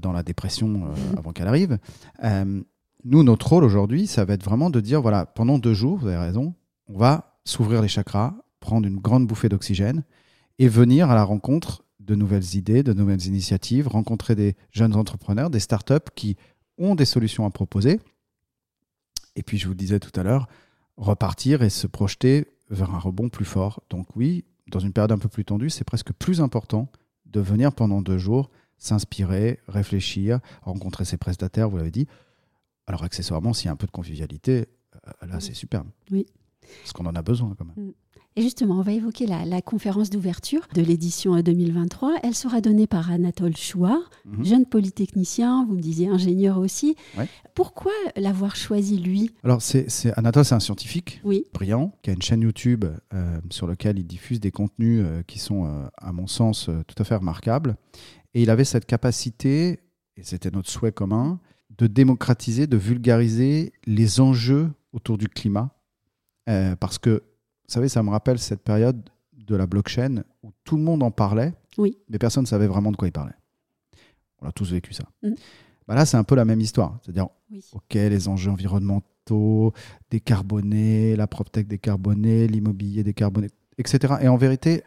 dans 0.00 0.12
la 0.12 0.23
dépression 0.25 0.67
Mm. 0.69 0.94
avant 1.19 1.33
qu'elle 1.33 1.47
arrive. 1.49 1.79
Nous, 3.05 3.23
notre 3.25 3.49
rôle 3.49 3.65
aujourd'hui, 3.65 4.06
ça 4.06 4.25
va 4.25 4.35
être 4.35 4.44
vraiment 4.44 4.71
de 4.71 4.81
dire, 4.81 5.03
voilà, 5.03 5.27
pendant 5.27 5.59
deux 5.59 5.75
jours, 5.75 5.99
vous 5.99 6.06
avez 6.06 6.17
raison, 6.19 6.55
on 6.87 6.97
va 6.99 7.39
s'ouvrir 7.44 7.83
les 7.83 7.89
chakras, 7.89 8.35
prendre 8.61 8.87
une 8.87 8.99
grande 8.99 9.27
bouffée 9.27 9.49
d'oxygène 9.49 10.05
et 10.61 10.69
venir 10.69 11.11
à 11.11 11.15
la 11.17 11.25
rencontre 11.25 11.85
de 12.00 12.15
nouvelles 12.15 12.55
idées, 12.55 12.83
de 12.83 12.93
nouvelles 12.93 13.27
initiatives, 13.27 13.88
rencontrer 13.88 14.35
des 14.37 14.56
jeunes 14.71 14.95
entrepreneurs, 14.97 15.50
des 15.50 15.59
startups 15.61 16.11
qui 16.15 16.37
ont 16.79 16.95
des 16.95 17.05
solutions 17.05 17.45
à 17.47 17.50
proposer. 17.50 18.00
Et 19.37 19.43
puis, 19.43 19.59
je 19.59 19.65
vous 19.67 19.73
le 19.73 19.77
disais 19.79 19.99
tout 20.00 20.19
à 20.19 20.23
l'heure, 20.23 20.47
repartir 20.97 21.62
et 21.62 21.71
se 21.71 21.87
projeter 21.87 22.47
vers 22.71 22.94
un 22.94 22.99
rebond 22.99 23.29
plus 23.29 23.44
fort. 23.44 23.83
Donc 23.91 24.06
oui, 24.17 24.44
dans 24.71 24.81
une 24.81 24.93
période 24.93 25.12
un 25.12 25.19
peu 25.19 25.29
plus 25.29 25.44
tendue, 25.44 25.71
c'est 25.71 25.85
presque 25.85 26.12
plus 26.12 26.41
important 26.41 26.91
de 27.27 27.41
venir 27.41 27.73
pendant 27.73 28.03
deux 28.03 28.19
jours 28.19 28.50
s'inspirer, 28.79 29.61
réfléchir, 29.69 30.41
rencontrer 30.62 31.05
ses 31.05 31.17
prestataires, 31.17 31.71
vous 31.71 31.77
l'avez 31.77 31.93
dit. 31.93 32.09
Alors 32.89 33.05
accessoirement, 33.05 33.53
s'il 33.53 33.67
y 33.67 33.69
a 33.69 33.73
un 33.73 33.77
peu 33.77 33.87
de 33.87 33.93
convivialité, 33.93 34.67
euh, 35.06 35.27
là, 35.27 35.39
c'est 35.39 35.55
superbe. 35.55 35.89
Oui. 36.11 36.27
Parce 36.82 36.93
qu'on 36.93 37.06
en 37.06 37.14
a 37.14 37.23
besoin 37.23 37.55
quand 37.59 37.64
même. 37.64 37.93
Et 38.35 38.41
justement, 38.41 38.79
on 38.79 38.81
va 38.82 38.93
évoquer 38.93 39.26
la, 39.26 39.44
la 39.44 39.61
conférence 39.61 40.09
d'ouverture 40.09 40.67
de 40.75 40.81
l'édition 40.81 41.37
euh, 41.37 41.43
2023. 41.43 42.14
Elle 42.23 42.35
sera 42.35 42.62
donnée 42.62 42.87
par 42.87 43.11
Anatole 43.11 43.55
Chouard, 43.59 44.00
Mhm. 44.25 44.44
jeune 44.44 44.64
polytechnicien, 44.67 45.67
vous 45.67 45.75
me 45.75 45.81
disiez 45.82 46.09
ingénieur 46.09 46.56
aussi. 46.56 46.97
Ouais. 47.19 47.29
Pourquoi 47.55 47.93
l'avoir 48.17 48.56
choisi 48.56 48.97
lui? 48.99 49.32
Alors, 49.44 49.61
c'est, 49.61 49.87
Anatole, 50.17 50.47
c'est 50.47 50.55
un 50.55 50.61
scientifique 50.61 51.20
Oui. 51.25 51.44
brillant 51.53 51.93
qui 52.03 52.09
a 52.09 52.14
une 52.14 52.23
chaîne 52.23 52.41
YouTube 52.41 52.87
euh, 53.12 53.38
sur 53.50 53.67
laquelle 53.67 53.99
il 53.99 54.06
diffuse 54.06 54.41
des 54.41 54.50
contenus 54.50 55.03
euh, 55.05 55.23
qui 55.25 55.38
sont, 55.38 55.67
euh, 55.67 55.85
à 55.99 56.12
mon 56.12 56.26
sens, 56.26 56.70
euh, 56.70 56.82
tout 56.87 56.94
à 57.03 57.05
fait 57.05 57.17
remarquables. 57.17 57.76
Et 58.32 58.41
il 58.43 58.49
avait 58.49 58.64
cette 58.64 58.87
capacité, 58.87 59.81
et 60.17 60.23
c'était 60.23 60.50
notre 60.50 60.70
souhait 60.70 60.93
commun, 60.93 61.38
de 61.76 61.87
démocratiser, 61.87 62.67
de 62.67 62.79
vulgariser 62.79 63.75
les 63.87 64.20
enjeux 64.20 64.70
autour 64.94 65.19
du 65.19 65.29
climat. 65.29 65.70
Euh, 66.49 66.77
parce 66.77 66.99
que, 66.99 67.11
vous 67.11 67.73
savez, 67.73 67.89
ça 67.89 68.03
me 68.03 68.11
rappelle 68.11 68.39
cette 68.39 68.62
période 68.62 69.09
de 69.37 69.56
la 69.56 69.67
blockchain 69.67 70.23
où 70.43 70.50
tout 70.65 70.77
le 70.77 70.83
monde 70.83 71.03
en 71.03 71.11
parlait, 71.11 71.55
Oui. 71.79 71.97
mais 72.09 72.19
personne 72.19 72.43
ne 72.43 72.49
savait 72.49 72.67
vraiment 72.67 72.91
de 72.93 72.97
quoi 72.97 73.09
il 73.09 73.12
parlait. 73.12 73.35
On 74.41 74.47
a 74.49 74.53
tous 74.53 74.73
vécu 74.73 74.93
ça. 74.93 75.05
Mm. 75.23 75.33
Bah 75.89 75.94
là, 75.94 76.05
c'est 76.06 76.17
un 76.17 76.25
peu 76.25 76.35
la 76.35 76.44
même 76.44 76.61
histoire. 76.61 76.99
C'est-à-dire, 77.03 77.29
Oui. 77.50 77.65
OK, 77.73 77.94
les 77.94 78.29
enjeux 78.29 78.50
environnementaux, 78.50 79.73
décarbonés, 80.11 81.17
la 81.17 81.27
PropTech 81.27 81.67
décarbonée, 81.67 82.47
l'immobilier 82.49 83.03
décarboné, 83.05 83.49
etc. 83.79 84.15
Et 84.21 84.29
en 84.29 84.37
vérité, 84.37 84.83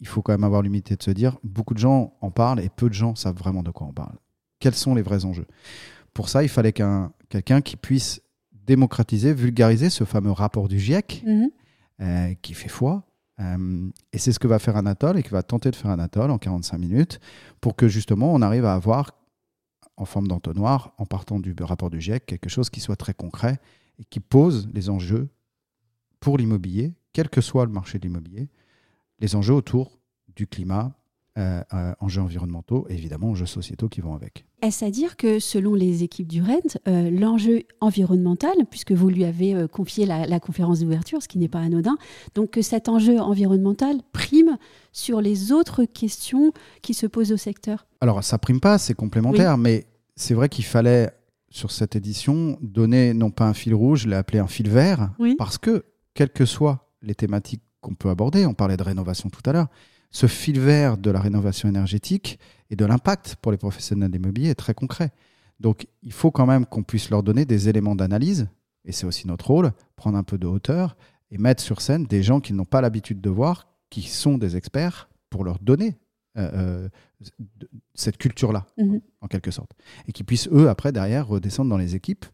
il 0.00 0.06
faut 0.08 0.22
quand 0.22 0.32
même 0.32 0.44
avoir 0.44 0.62
l'humilité 0.62 0.96
de 0.96 1.02
se 1.02 1.10
dire, 1.12 1.38
beaucoup 1.44 1.74
de 1.74 1.78
gens 1.78 2.14
en 2.20 2.30
parlent 2.30 2.60
et 2.60 2.68
peu 2.68 2.88
de 2.88 2.94
gens 2.94 3.14
savent 3.14 3.36
vraiment 3.36 3.62
de 3.62 3.70
quoi 3.70 3.86
on 3.86 3.92
parle. 3.92 4.16
Quels 4.58 4.74
sont 4.74 4.94
les 4.94 5.02
vrais 5.02 5.24
enjeux? 5.24 5.46
Pour 6.14 6.28
ça, 6.28 6.42
il 6.42 6.48
fallait 6.48 6.72
qu'un, 6.72 7.12
quelqu'un 7.28 7.60
qui 7.60 7.76
puisse 7.76 8.20
démocratiser, 8.66 9.32
vulgariser 9.34 9.90
ce 9.90 10.04
fameux 10.04 10.30
rapport 10.32 10.68
du 10.68 10.78
GIEC 10.78 11.22
Mhm. 11.26 11.50
euh, 12.00 12.34
qui 12.42 12.54
fait 12.54 12.68
foi. 12.68 13.04
Euh, 13.40 13.88
et 14.12 14.18
c'est 14.18 14.32
ce 14.32 14.38
que 14.38 14.46
va 14.46 14.58
faire 14.58 14.76
Anatole 14.76 15.18
et 15.18 15.22
que 15.22 15.30
va 15.30 15.42
tenter 15.42 15.70
de 15.70 15.76
faire 15.76 15.90
Anatole 15.90 16.30
en 16.30 16.38
45 16.38 16.78
minutes 16.78 17.18
pour 17.60 17.74
que 17.76 17.88
justement 17.88 18.32
on 18.32 18.42
arrive 18.42 18.64
à 18.64 18.74
avoir 18.74 19.12
en 19.96 20.04
forme 20.04 20.28
d'entonnoir, 20.28 20.92
en 20.98 21.06
partant 21.06 21.38
du 21.40 21.54
rapport 21.60 21.90
du 21.90 22.00
GIEC, 22.00 22.24
quelque 22.26 22.48
chose 22.48 22.70
qui 22.70 22.80
soit 22.80 22.96
très 22.96 23.14
concret 23.14 23.58
et 23.98 24.04
qui 24.04 24.20
pose 24.20 24.68
les 24.72 24.90
enjeux 24.90 25.28
pour 26.20 26.38
l'immobilier, 26.38 26.94
quel 27.12 27.28
que 27.28 27.40
soit 27.40 27.66
le 27.66 27.72
marché 27.72 27.98
de 27.98 28.04
l'immobilier, 28.06 28.48
les 29.18 29.34
enjeux 29.36 29.54
autour 29.54 29.98
du 30.34 30.46
climat, 30.46 30.94
euh, 31.38 31.62
euh, 31.72 31.94
enjeux 32.00 32.20
environnementaux 32.20 32.86
et 32.90 32.94
évidemment 32.94 33.30
enjeux 33.30 33.46
sociétaux 33.46 33.88
qui 33.88 34.00
vont 34.00 34.14
avec. 34.14 34.44
Est-ce 34.60 34.84
à 34.84 34.90
dire 34.90 35.16
que 35.16 35.38
selon 35.38 35.74
les 35.74 36.02
équipes 36.02 36.28
du 36.28 36.42
RENT, 36.42 36.78
euh, 36.86 37.10
l'enjeu 37.10 37.62
environnemental, 37.80 38.52
puisque 38.70 38.92
vous 38.92 39.08
lui 39.08 39.24
avez 39.24 39.66
confié 39.72 40.04
la, 40.06 40.26
la 40.26 40.40
conférence 40.40 40.80
d'ouverture, 40.80 41.22
ce 41.22 41.28
qui 41.28 41.38
n'est 41.38 41.48
pas 41.48 41.60
anodin, 41.60 41.96
donc 42.34 42.50
que 42.50 42.62
cet 42.62 42.88
enjeu 42.88 43.18
environnemental 43.18 44.00
prime 44.12 44.58
sur 44.92 45.20
les 45.20 45.52
autres 45.52 45.84
questions 45.84 46.52
qui 46.82 46.94
se 46.94 47.06
posent 47.06 47.32
au 47.32 47.36
secteur? 47.36 47.86
Alors, 48.00 48.22
ça 48.22 48.38
prime 48.38 48.60
pas, 48.60 48.78
c'est 48.78 48.94
complémentaire, 48.94 49.56
mais 49.56 49.86
c'est 50.16 50.34
vrai 50.34 50.48
qu'il 50.48 50.64
fallait, 50.64 51.10
sur 51.48 51.70
cette 51.70 51.96
édition, 51.96 52.58
donner 52.60 53.14
non 53.14 53.30
pas 53.30 53.46
un 53.46 53.54
fil 53.54 53.74
rouge, 53.74 54.02
je 54.02 54.08
l'ai 54.08 54.16
appelé 54.16 54.38
un 54.38 54.46
fil 54.46 54.68
vert, 54.68 55.12
Oui. 55.18 55.34
parce 55.36 55.58
que, 55.58 55.84
quelles 56.14 56.30
que 56.30 56.44
soient 56.44 56.90
les 57.00 57.14
thématiques 57.14 57.62
qu'on 57.80 57.94
peut 57.94 58.10
aborder, 58.10 58.46
on 58.46 58.54
parlait 58.54 58.76
de 58.76 58.82
rénovation 58.82 59.28
tout 59.30 59.42
à 59.48 59.52
l'heure, 59.52 59.68
ce 60.12 60.26
fil 60.26 60.60
vert 60.60 60.96
de 60.98 61.10
la 61.10 61.20
rénovation 61.20 61.68
énergétique 61.68 62.38
et 62.70 62.76
de 62.76 62.84
l'impact 62.84 63.36
pour 63.42 63.50
les 63.50 63.58
professionnels 63.58 64.10
de 64.10 64.16
l'immobilier 64.16 64.50
est 64.50 64.54
très 64.54 64.74
concret. 64.74 65.10
Donc, 65.58 65.86
il 66.02 66.12
faut 66.12 66.30
quand 66.30 66.46
même 66.46 66.64
qu'on 66.66 66.82
puisse 66.84 67.10
leur 67.10 67.22
donner 67.24 67.44
des 67.44 67.68
éléments 67.68 67.94
d'analyse, 67.96 68.48
et 68.84 68.92
c'est 68.92 69.06
aussi 69.06 69.26
notre 69.26 69.48
rôle, 69.48 69.72
prendre 69.96 70.16
un 70.18 70.22
peu 70.22 70.38
de 70.38 70.46
hauteur 70.46 70.96
et 71.30 71.38
mettre 71.38 71.62
sur 71.62 71.80
scène 71.80 72.04
des 72.04 72.22
gens 72.22 72.40
qu'ils 72.40 72.56
n'ont 72.56 72.64
pas 72.64 72.80
l'habitude 72.80 73.20
de 73.20 73.30
voir, 73.30 73.66
qui 73.90 74.02
sont 74.02 74.38
des 74.38 74.56
experts, 74.56 75.08
pour 75.30 75.44
leur 75.44 75.58
donner 75.58 75.96
euh, 76.36 76.50
euh, 76.54 76.88
cette 77.94 78.16
culture-là, 78.18 78.66
Mhm. 78.78 79.00
en 79.20 79.26
quelque 79.28 79.50
sorte. 79.50 79.72
Et 80.08 80.12
qui 80.12 80.24
puissent, 80.24 80.48
eux, 80.50 80.68
après, 80.68 80.92
derrière, 80.92 81.26
redescendre 81.26 81.68
dans 81.70 81.76
les 81.78 81.94
équipes. 81.94 82.24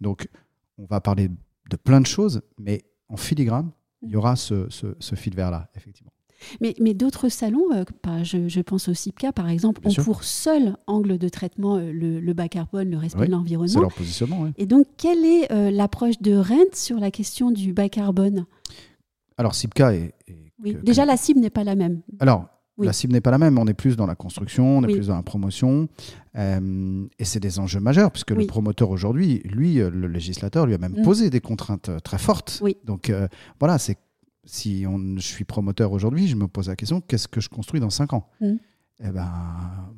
Donc, 0.00 0.28
on 0.76 0.84
va 0.86 1.00
parler 1.00 1.28
de 1.28 1.76
plein 1.76 2.00
de 2.00 2.06
choses, 2.06 2.42
mais 2.58 2.82
en 3.08 3.16
filigrane, 3.16 3.70
il 4.02 4.10
y 4.10 4.16
aura 4.16 4.36
ce, 4.36 4.68
ce- 4.70 4.94
ce 4.98 5.14
fil 5.14 5.34
vert-là, 5.34 5.68
effectivement. 5.74 6.12
Mais, 6.60 6.74
mais 6.80 6.94
d'autres 6.94 7.28
salons, 7.28 7.72
euh, 7.72 7.84
pas- 8.02 8.22
je, 8.22 8.48
je 8.48 8.60
pense 8.60 8.88
au 8.88 8.94
CIPCA 8.94 9.32
par 9.32 9.48
exemple, 9.48 9.80
Bien 9.80 9.90
ont 9.90 9.94
sûr. 9.94 10.04
pour 10.04 10.24
seul 10.24 10.76
angle 10.86 11.18
de 11.18 11.28
traitement 11.28 11.76
euh, 11.76 11.90
le, 11.92 12.20
le 12.20 12.32
bas 12.32 12.48
carbone, 12.48 12.90
le 12.90 12.96
respect 12.96 13.20
Oui, 13.20 13.26
de 13.26 13.30
C'est 13.32 13.36
l'environnement. 13.36 13.80
leur 13.80 13.92
positionnement. 13.92 14.40
oui. 14.42 14.50
Et 14.56 14.66
donc, 14.66 14.86
quelle 14.96 15.24
est 15.24 15.50
euh, 15.52 15.70
l'approche 15.70 16.18
de 16.20 16.36
Rent 16.36 16.74
sur 16.74 16.98
la 17.00 17.10
question 17.10 17.50
du 17.50 17.72
bas 17.72 17.88
carbone? 17.88 18.46
Alors, 19.36 19.54
SIPCA 19.54 19.94
est. 19.94 20.14
est- 20.26 20.52
oui. 20.62 20.74
que- 20.74 20.80
Déjà, 20.84 21.04
la 21.04 21.16
cible 21.16 21.40
n'est 21.40 21.50
pas 21.50 21.64
la 21.64 21.74
même. 21.76 22.02
Alors, 22.20 22.46
Oui. 22.76 22.86
la 22.86 22.92
cible 22.92 23.12
n'est 23.12 23.20
pas 23.20 23.30
la 23.32 23.38
même. 23.38 23.58
On 23.58 23.66
est 23.66 23.74
plus 23.74 23.96
dans 23.96 24.06
la 24.06 24.14
construction, 24.14 24.78
on 24.78 24.82
est 24.82 24.86
Oui. 24.86 24.94
plus 24.94 25.06
dans 25.08 25.16
la 25.16 25.22
promotion. 25.22 25.88
euh, 26.36 27.06
et 27.18 27.24
c'est 27.24 27.40
des 27.40 27.58
enjeux 27.58 27.80
majeurs, 27.80 28.12
puisque 28.12 28.30
Oui. 28.30 28.42
le 28.42 28.46
promoteur 28.46 28.90
aujourd'hui, 28.90 29.40
lui, 29.44 29.74
le 29.76 30.06
législateur, 30.06 30.66
lui 30.66 30.74
a 30.74 30.78
même 30.78 30.94
Mm. 30.98 31.02
posé 31.02 31.30
des 31.30 31.40
contraintes 31.40 31.90
très 32.04 32.18
fortes. 32.18 32.60
Oui. 32.62 32.76
Donc, 32.84 33.10
euh, 33.10 33.26
voilà, 33.58 33.78
c'est. 33.78 33.96
Si 34.50 34.84
on, 34.88 35.16
je 35.16 35.22
suis 35.22 35.44
promoteur 35.44 35.92
aujourd'hui, 35.92 36.26
je 36.26 36.34
me 36.36 36.48
pose 36.48 36.68
la 36.68 36.76
question 36.76 37.00
qu'est-ce 37.00 37.28
que 37.28 37.40
je 37.40 37.48
construis 37.48 37.80
dans 37.80 37.90
5 37.90 38.12
ans 38.14 38.28
Mm. 38.40 38.54
Eh 39.04 39.10
ben, 39.12 39.30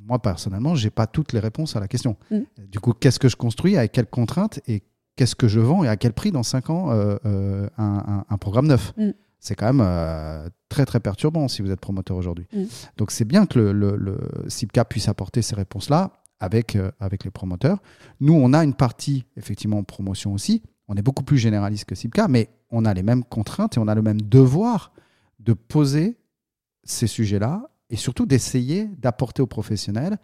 moi, 0.07 0.19
personnellement, 0.21 0.75
je 0.75 0.85
n'ai 0.85 0.91
pas 0.91 1.07
toutes 1.07 1.33
les 1.33 1.39
réponses 1.41 1.75
à 1.75 1.81
la 1.81 1.89
question. 1.89 2.17
Mm. 2.31 2.39
Du 2.71 2.81
coup, 2.81 2.93
qu'est-ce 2.93 3.19
que 3.19 3.29
je 3.29 3.37
construis, 3.37 3.77
avec 3.79 3.93
quelles 3.93 4.07
contraintes 4.11 4.61
et 4.67 4.83
qu'est-ce 5.17 5.35
que 5.35 5.49
je 5.49 5.59
vends 5.61 5.85
et 5.85 5.89
à 5.89 5.97
quel 5.97 6.13
prix 6.13 6.33
dans 6.33 6.43
5 6.43 6.69
ans 6.69 6.91
euh, 6.91 7.17
euh, 7.25 7.69
un, 7.79 7.85
un- 8.07 8.25
un 8.29 8.39
programme 8.39 8.67
neuf 8.67 8.93
Mm. 8.99 9.11
C'est 9.43 9.55
quand 9.55 9.65
même 9.73 9.81
euh, 9.83 10.51
très, 10.69 10.85
très 10.85 11.01
perturbant 11.01 11.49
si 11.49 11.63
vous 11.63 11.71
êtes 11.71 11.81
promoteur 11.81 12.17
aujourd'hui. 12.19 12.47
Mm. 12.53 12.65
Donc, 12.99 13.11
c'est 13.11 13.25
bien 13.25 13.47
que 13.47 13.59
le, 13.59 13.73
le, 13.73 13.97
le 13.97 14.19
CIPCA 14.49 14.85
puisse 14.85 15.09
apporter 15.09 15.41
ces 15.41 15.55
réponses-là 15.55 16.13
avec, 16.41 16.77
avec 16.99 17.25
les 17.25 17.31
promoteurs. 17.31 17.79
Nous, 18.21 18.35
on 18.35 18.53
a 18.53 18.63
une 18.65 18.75
partie, 18.75 19.25
effectivement, 19.39 19.79
en 19.79 19.83
promotion 19.85 20.35
aussi. 20.35 20.63
On 20.91 20.97
est 20.97 21.03
beaucoup 21.03 21.23
plus 21.23 21.39
généraliste 21.39 21.85
que 21.85 21.95
CIPCA, 21.95 22.27
mais 22.27 22.51
on 22.73 22.85
a 22.85 22.93
les 22.93 23.05
mêmes 23.05 23.23
contraintes 23.23 23.77
et 23.77 23.81
on 23.81 23.87
a 23.87 23.95
le 23.95 24.03
même 24.03 24.21
devoir 24.21 24.93
de 25.39 25.53
poser 25.53 26.19
ces 26.83 27.07
sujets-là 27.07 27.71
et 27.91 27.97
surtout 27.97 28.27
d'essayer 28.27 28.89
d'apporter 28.99 29.41
aux 29.41 29.47
professionnels 29.47 30.19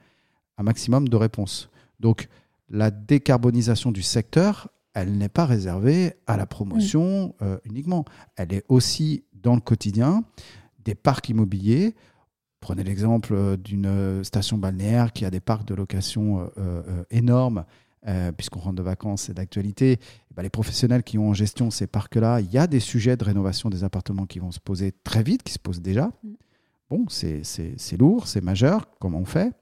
un 0.59 0.65
maximum 0.65 1.09
de 1.09 1.17
réponses. 1.17 1.71
Donc, 2.01 2.29
la 2.69 2.91
décarbonisation 2.91 3.93
du 3.93 4.03
secteur, 4.03 4.69
elle 4.93 5.17
n'est 5.17 5.29
pas 5.29 5.47
réservée 5.47 6.15
à 6.27 6.37
la 6.37 6.47
promotion 6.47 7.37
euh, 7.43 7.59
uniquement. 7.65 8.05
Elle 8.35 8.53
est 8.53 8.65
aussi 8.69 9.23
dans 9.35 9.55
le 9.55 9.61
quotidien 9.61 10.25
des 10.85 10.97
parcs 10.97 11.29
immobiliers. 11.29 11.95
Prenez 12.59 12.83
l'exemple 12.83 13.35
euh, 13.35 13.57
d'une 13.57 13.87
euh, 13.87 14.25
station 14.25 14.59
balnéaire 14.59 15.13
qui 15.13 15.25
a 15.25 15.31
des 15.31 15.39
parcs 15.39 15.65
de 15.65 15.77
location 15.77 16.41
euh, 16.41 16.49
euh, 16.59 17.05
énormes, 17.11 17.67
euh, 18.07 18.33
puisqu'on 18.33 18.61
rentre 18.61 18.77
de 18.77 18.83
vacances, 18.83 19.23
c'est 19.23 19.35
d'actualité. 19.35 19.99
Eh 20.31 20.35
ben, 20.35 20.43
les 20.43 20.51
professionnels 20.51 21.03
qui 21.03 21.19
ont 21.19 21.31
en 21.31 21.35
gestion 21.35 21.71
ces 21.71 21.87
parcs-là, 21.87 22.41
il 22.41 22.51
y 22.53 22.59
a 22.59 22.67
des 22.67 22.81
sujets 22.81 23.17
de 23.17 23.25
rénovation 23.25 23.69
des 23.71 23.85
appartements 23.85 24.27
qui 24.27 24.39
vont 24.39 24.53
se 24.53 24.61
poser 24.61 24.93
très 25.05 25.23
vite, 25.23 25.43
qui 25.43 25.53
se 25.53 25.59
posent 25.59 25.81
déjà. 25.83 26.07
Mm. 26.23 26.29
Bon, 26.89 27.05
c'est 27.09 27.43
lourd, 27.99 28.29
c'est 28.29 28.41
majeur, 28.43 28.89
comment 29.01 29.19
on 29.19 29.25
fait? 29.25 29.53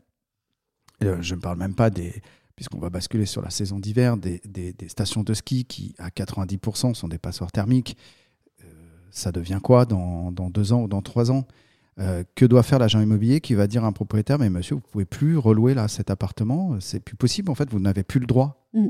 Euh, 1.02 1.20
Je 1.22 1.34
ne 1.34 1.40
parle 1.40 1.58
même 1.58 1.74
pas 1.74 1.88
des, 1.90 2.12
puisqu'on 2.54 2.78
va 2.78 2.90
basculer 2.90 3.24
sur 3.26 3.40
la 3.42 3.50
saison 3.50 3.78
d'hiver, 3.78 4.16
des, 4.18 4.40
des- 4.44 4.72
des 4.74 4.88
stations 4.88 5.22
de 5.22 5.32
ski 5.34 5.64
qui, 5.64 5.94
à 5.98 6.10
90%, 6.10 6.92
sont 6.94 7.08
des 7.08 7.18
passoires 7.18 7.50
thermiques. 7.50 7.96
Euh, 8.62 8.66
ça 9.10 9.32
devient 9.32 9.60
quoi 9.62 9.86
dans, 9.86 10.32
dans 10.32 10.50
deux 10.50 10.72
ans 10.74 10.82
ou 10.82 10.88
dans 10.88 11.00
trois 11.02 11.30
ans? 11.30 11.46
Euh, 12.00 12.24
Que 12.34 12.44
doit 12.44 12.62
faire 12.64 12.78
l'agent 12.80 13.00
immobilier 13.00 13.40
qui 13.40 13.54
va 13.54 13.66
dire 13.68 13.84
à 13.84 13.86
un 13.86 13.92
propriétaire, 13.92 14.38
mais 14.38 14.50
monsieur, 14.50 14.74
vous 14.74 14.80
pouvez 14.80 15.04
plus 15.04 15.36
relouer 15.38 15.74
là 15.74 15.86
cet 15.86 16.10
appartement, 16.10 16.80
c'est 16.80 16.98
plus 17.00 17.14
possible, 17.16 17.50
en 17.50 17.54
fait, 17.54 17.70
vous 17.70 17.78
n'avez 17.78 18.02
plus 18.02 18.18
le 18.20 18.26
droit. 18.26 18.68
Mm. 18.72 18.86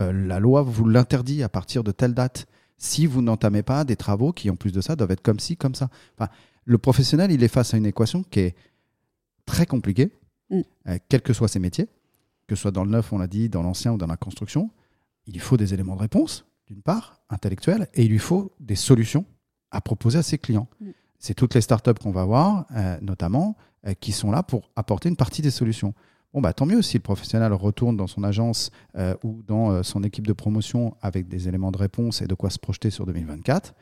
Euh, 0.00 0.12
la 0.12 0.40
loi 0.40 0.62
vous 0.62 0.88
l'interdit 0.88 1.42
à 1.42 1.48
partir 1.48 1.84
de 1.84 1.92
telle 1.92 2.14
date. 2.14 2.46
Si 2.76 3.06
vous 3.06 3.22
n'entamez 3.22 3.62
pas 3.62 3.84
des 3.84 3.96
travaux 3.96 4.32
qui, 4.32 4.50
en 4.50 4.56
plus 4.56 4.72
de 4.72 4.80
ça, 4.80 4.96
doivent 4.96 5.10
être 5.12 5.22
comme 5.22 5.38
ci, 5.40 5.56
comme 5.56 5.74
ça. 5.74 5.88
Enfin, 6.16 6.30
le 6.64 6.78
professionnel, 6.78 7.30
il 7.30 7.42
est 7.42 7.48
face 7.48 7.74
à 7.74 7.76
une 7.76 7.86
équation 7.86 8.22
qui 8.24 8.40
est 8.40 8.56
très 9.46 9.66
compliquée, 9.66 10.12
Mm. 10.50 10.60
euh, 10.88 10.98
quels 11.08 11.22
que 11.22 11.32
soient 11.32 11.48
ses 11.48 11.58
métiers, 11.58 11.86
que 12.46 12.54
ce 12.56 12.62
soit 12.62 12.70
dans 12.70 12.84
le 12.84 12.90
neuf, 12.90 13.12
on 13.12 13.18
l'a 13.18 13.26
dit, 13.26 13.48
dans 13.48 13.62
l'ancien 13.62 13.92
ou 13.92 13.98
dans 13.98 14.06
la 14.06 14.16
construction. 14.16 14.70
Il 15.26 15.34
lui 15.34 15.40
faut 15.40 15.56
des 15.58 15.74
éléments 15.74 15.94
de 15.94 16.00
réponse, 16.00 16.46
d'une 16.66 16.80
part, 16.82 17.20
intellectuels, 17.28 17.88
et 17.94 18.04
il 18.04 18.10
lui 18.10 18.18
faut 18.18 18.52
des 18.58 18.76
solutions 18.76 19.26
à 19.70 19.80
proposer 19.82 20.18
à 20.18 20.22
ses 20.22 20.38
clients. 20.38 20.68
Mm. 20.80 20.90
C'est 21.18 21.34
toutes 21.34 21.54
les 21.54 21.60
startups 21.60 21.94
qu'on 22.00 22.10
va 22.12 22.24
voir, 22.24 22.66
euh, 22.76 22.96
notamment, 23.00 23.56
euh, 23.86 23.94
qui 23.98 24.12
sont 24.12 24.30
là 24.30 24.42
pour 24.42 24.70
apporter 24.76 25.08
une 25.08 25.16
partie 25.16 25.42
des 25.42 25.50
solutions. 25.50 25.94
Bon, 26.34 26.40
bah, 26.40 26.52
tant 26.52 26.66
mieux 26.66 26.82
si 26.82 26.96
le 26.98 27.02
professionnel 27.02 27.52
retourne 27.52 27.96
dans 27.96 28.06
son 28.06 28.22
agence 28.22 28.70
euh, 28.96 29.14
ou 29.24 29.42
dans 29.46 29.82
son 29.82 30.02
équipe 30.04 30.26
de 30.26 30.32
promotion 30.34 30.94
avec 31.00 31.26
des 31.28 31.48
éléments 31.48 31.72
de 31.72 31.78
réponse 31.78 32.20
et 32.22 32.26
de 32.26 32.34
quoi 32.34 32.50
se 32.50 32.58
projeter 32.58 32.90
sur 32.90 33.06
2024. 33.06 33.74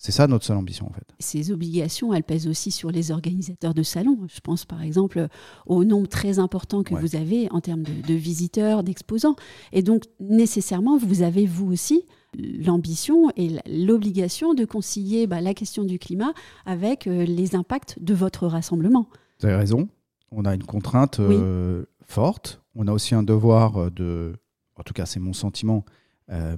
C'est 0.00 0.12
ça 0.12 0.28
notre 0.28 0.44
seule 0.44 0.58
ambition, 0.58 0.86
en 0.88 0.92
fait. 0.92 1.02
Ces 1.18 1.50
obligations, 1.50 2.14
elles 2.14 2.22
pèsent 2.22 2.46
aussi 2.46 2.70
sur 2.70 2.90
les 2.92 3.10
organisateurs 3.10 3.74
de 3.74 3.82
salons. 3.82 4.18
Je 4.32 4.38
pense 4.38 4.64
par 4.64 4.82
exemple 4.82 5.26
au 5.66 5.82
nombre 5.82 6.06
très 6.06 6.38
important 6.38 6.84
que 6.84 6.94
Ouais. 6.94 7.00
vous 7.00 7.16
avez 7.16 7.48
en 7.50 7.60
termes 7.60 7.82
de, 7.82 8.06
de 8.06 8.14
visiteurs, 8.14 8.84
d'exposants. 8.84 9.34
Et 9.72 9.82
donc, 9.82 10.04
nécessairement, 10.20 10.98
vous 10.98 11.22
avez, 11.22 11.46
vous 11.46 11.72
aussi, 11.72 12.04
l'ambition 12.36 13.30
et 13.36 13.56
l'obligation 13.66 14.54
de 14.54 14.64
concilier 14.64 15.26
bah, 15.26 15.40
la 15.40 15.54
question 15.54 15.84
du 15.84 15.98
climat 15.98 16.32
avec 16.66 17.06
euh, 17.06 17.24
les 17.24 17.54
impacts 17.54 17.98
de 18.02 18.14
votre 18.14 18.46
rassemblement. 18.46 19.08
Vous 19.40 19.46
avez 19.46 19.56
raison. 19.56 19.88
On 20.30 20.44
a 20.44 20.54
une 20.54 20.64
contrainte 20.64 21.20
euh, 21.20 21.84
forte. 22.06 22.60
On 22.74 22.86
a 22.86 22.92
aussi 22.92 23.14
un 23.14 23.22
devoir 23.22 23.76
euh, 23.84 23.90
de, 23.90 24.34
en 24.76 24.82
tout 24.82 24.92
cas 24.94 25.06
c'est 25.06 25.20
mon 25.20 25.32
sentiment, 25.32 25.84
euh, 26.30 26.56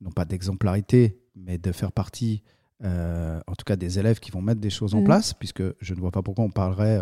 non 0.00 0.10
pas 0.10 0.24
d'exemplarité, 0.24 1.18
mais 1.34 1.56
de 1.58 1.72
faire 1.72 1.92
partie, 1.92 2.42
euh, 2.84 3.40
en 3.46 3.54
tout 3.54 3.64
cas 3.64 3.76
des 3.76 3.98
élèves 3.98 4.20
qui 4.20 4.30
vont 4.30 4.42
mettre 4.42 4.60
des 4.60 4.70
choses 4.70 4.94
en 4.94 4.98
Mhm. 4.98 5.04
place, 5.04 5.32
puisque 5.34 5.62
je 5.80 5.94
ne 5.94 6.00
vois 6.00 6.10
pas 6.10 6.22
pourquoi 6.22 6.44
on 6.44 6.50
parlerait 6.50 7.00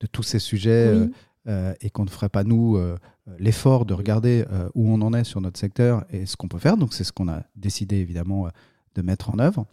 de 0.00 0.06
tous 0.06 0.22
ces 0.24 0.38
sujets 0.40 0.92
Oui. 0.92 1.12
Euh, 1.46 1.74
et 1.80 1.90
qu'on 1.90 2.04
ne 2.04 2.10
ferait 2.10 2.28
pas 2.28 2.44
nous 2.44 2.76
euh, 2.76 2.96
l'effort 3.38 3.84
de 3.84 3.94
regarder 3.94 4.44
euh, 4.50 4.68
où 4.74 4.88
on 4.90 5.00
en 5.02 5.12
est 5.12 5.24
sur 5.24 5.40
notre 5.40 5.58
secteur 5.58 6.04
et 6.10 6.26
ce 6.26 6.36
qu'on 6.36 6.48
peut 6.48 6.58
faire. 6.58 6.76
Donc 6.76 6.94
c'est 6.94 7.04
ce 7.04 7.12
qu'on 7.12 7.28
a 7.28 7.42
décidé 7.56 7.96
évidemment 7.96 8.48
de 8.94 9.02
mettre 9.02 9.30
en 9.30 9.38
œuvre. 9.38 9.66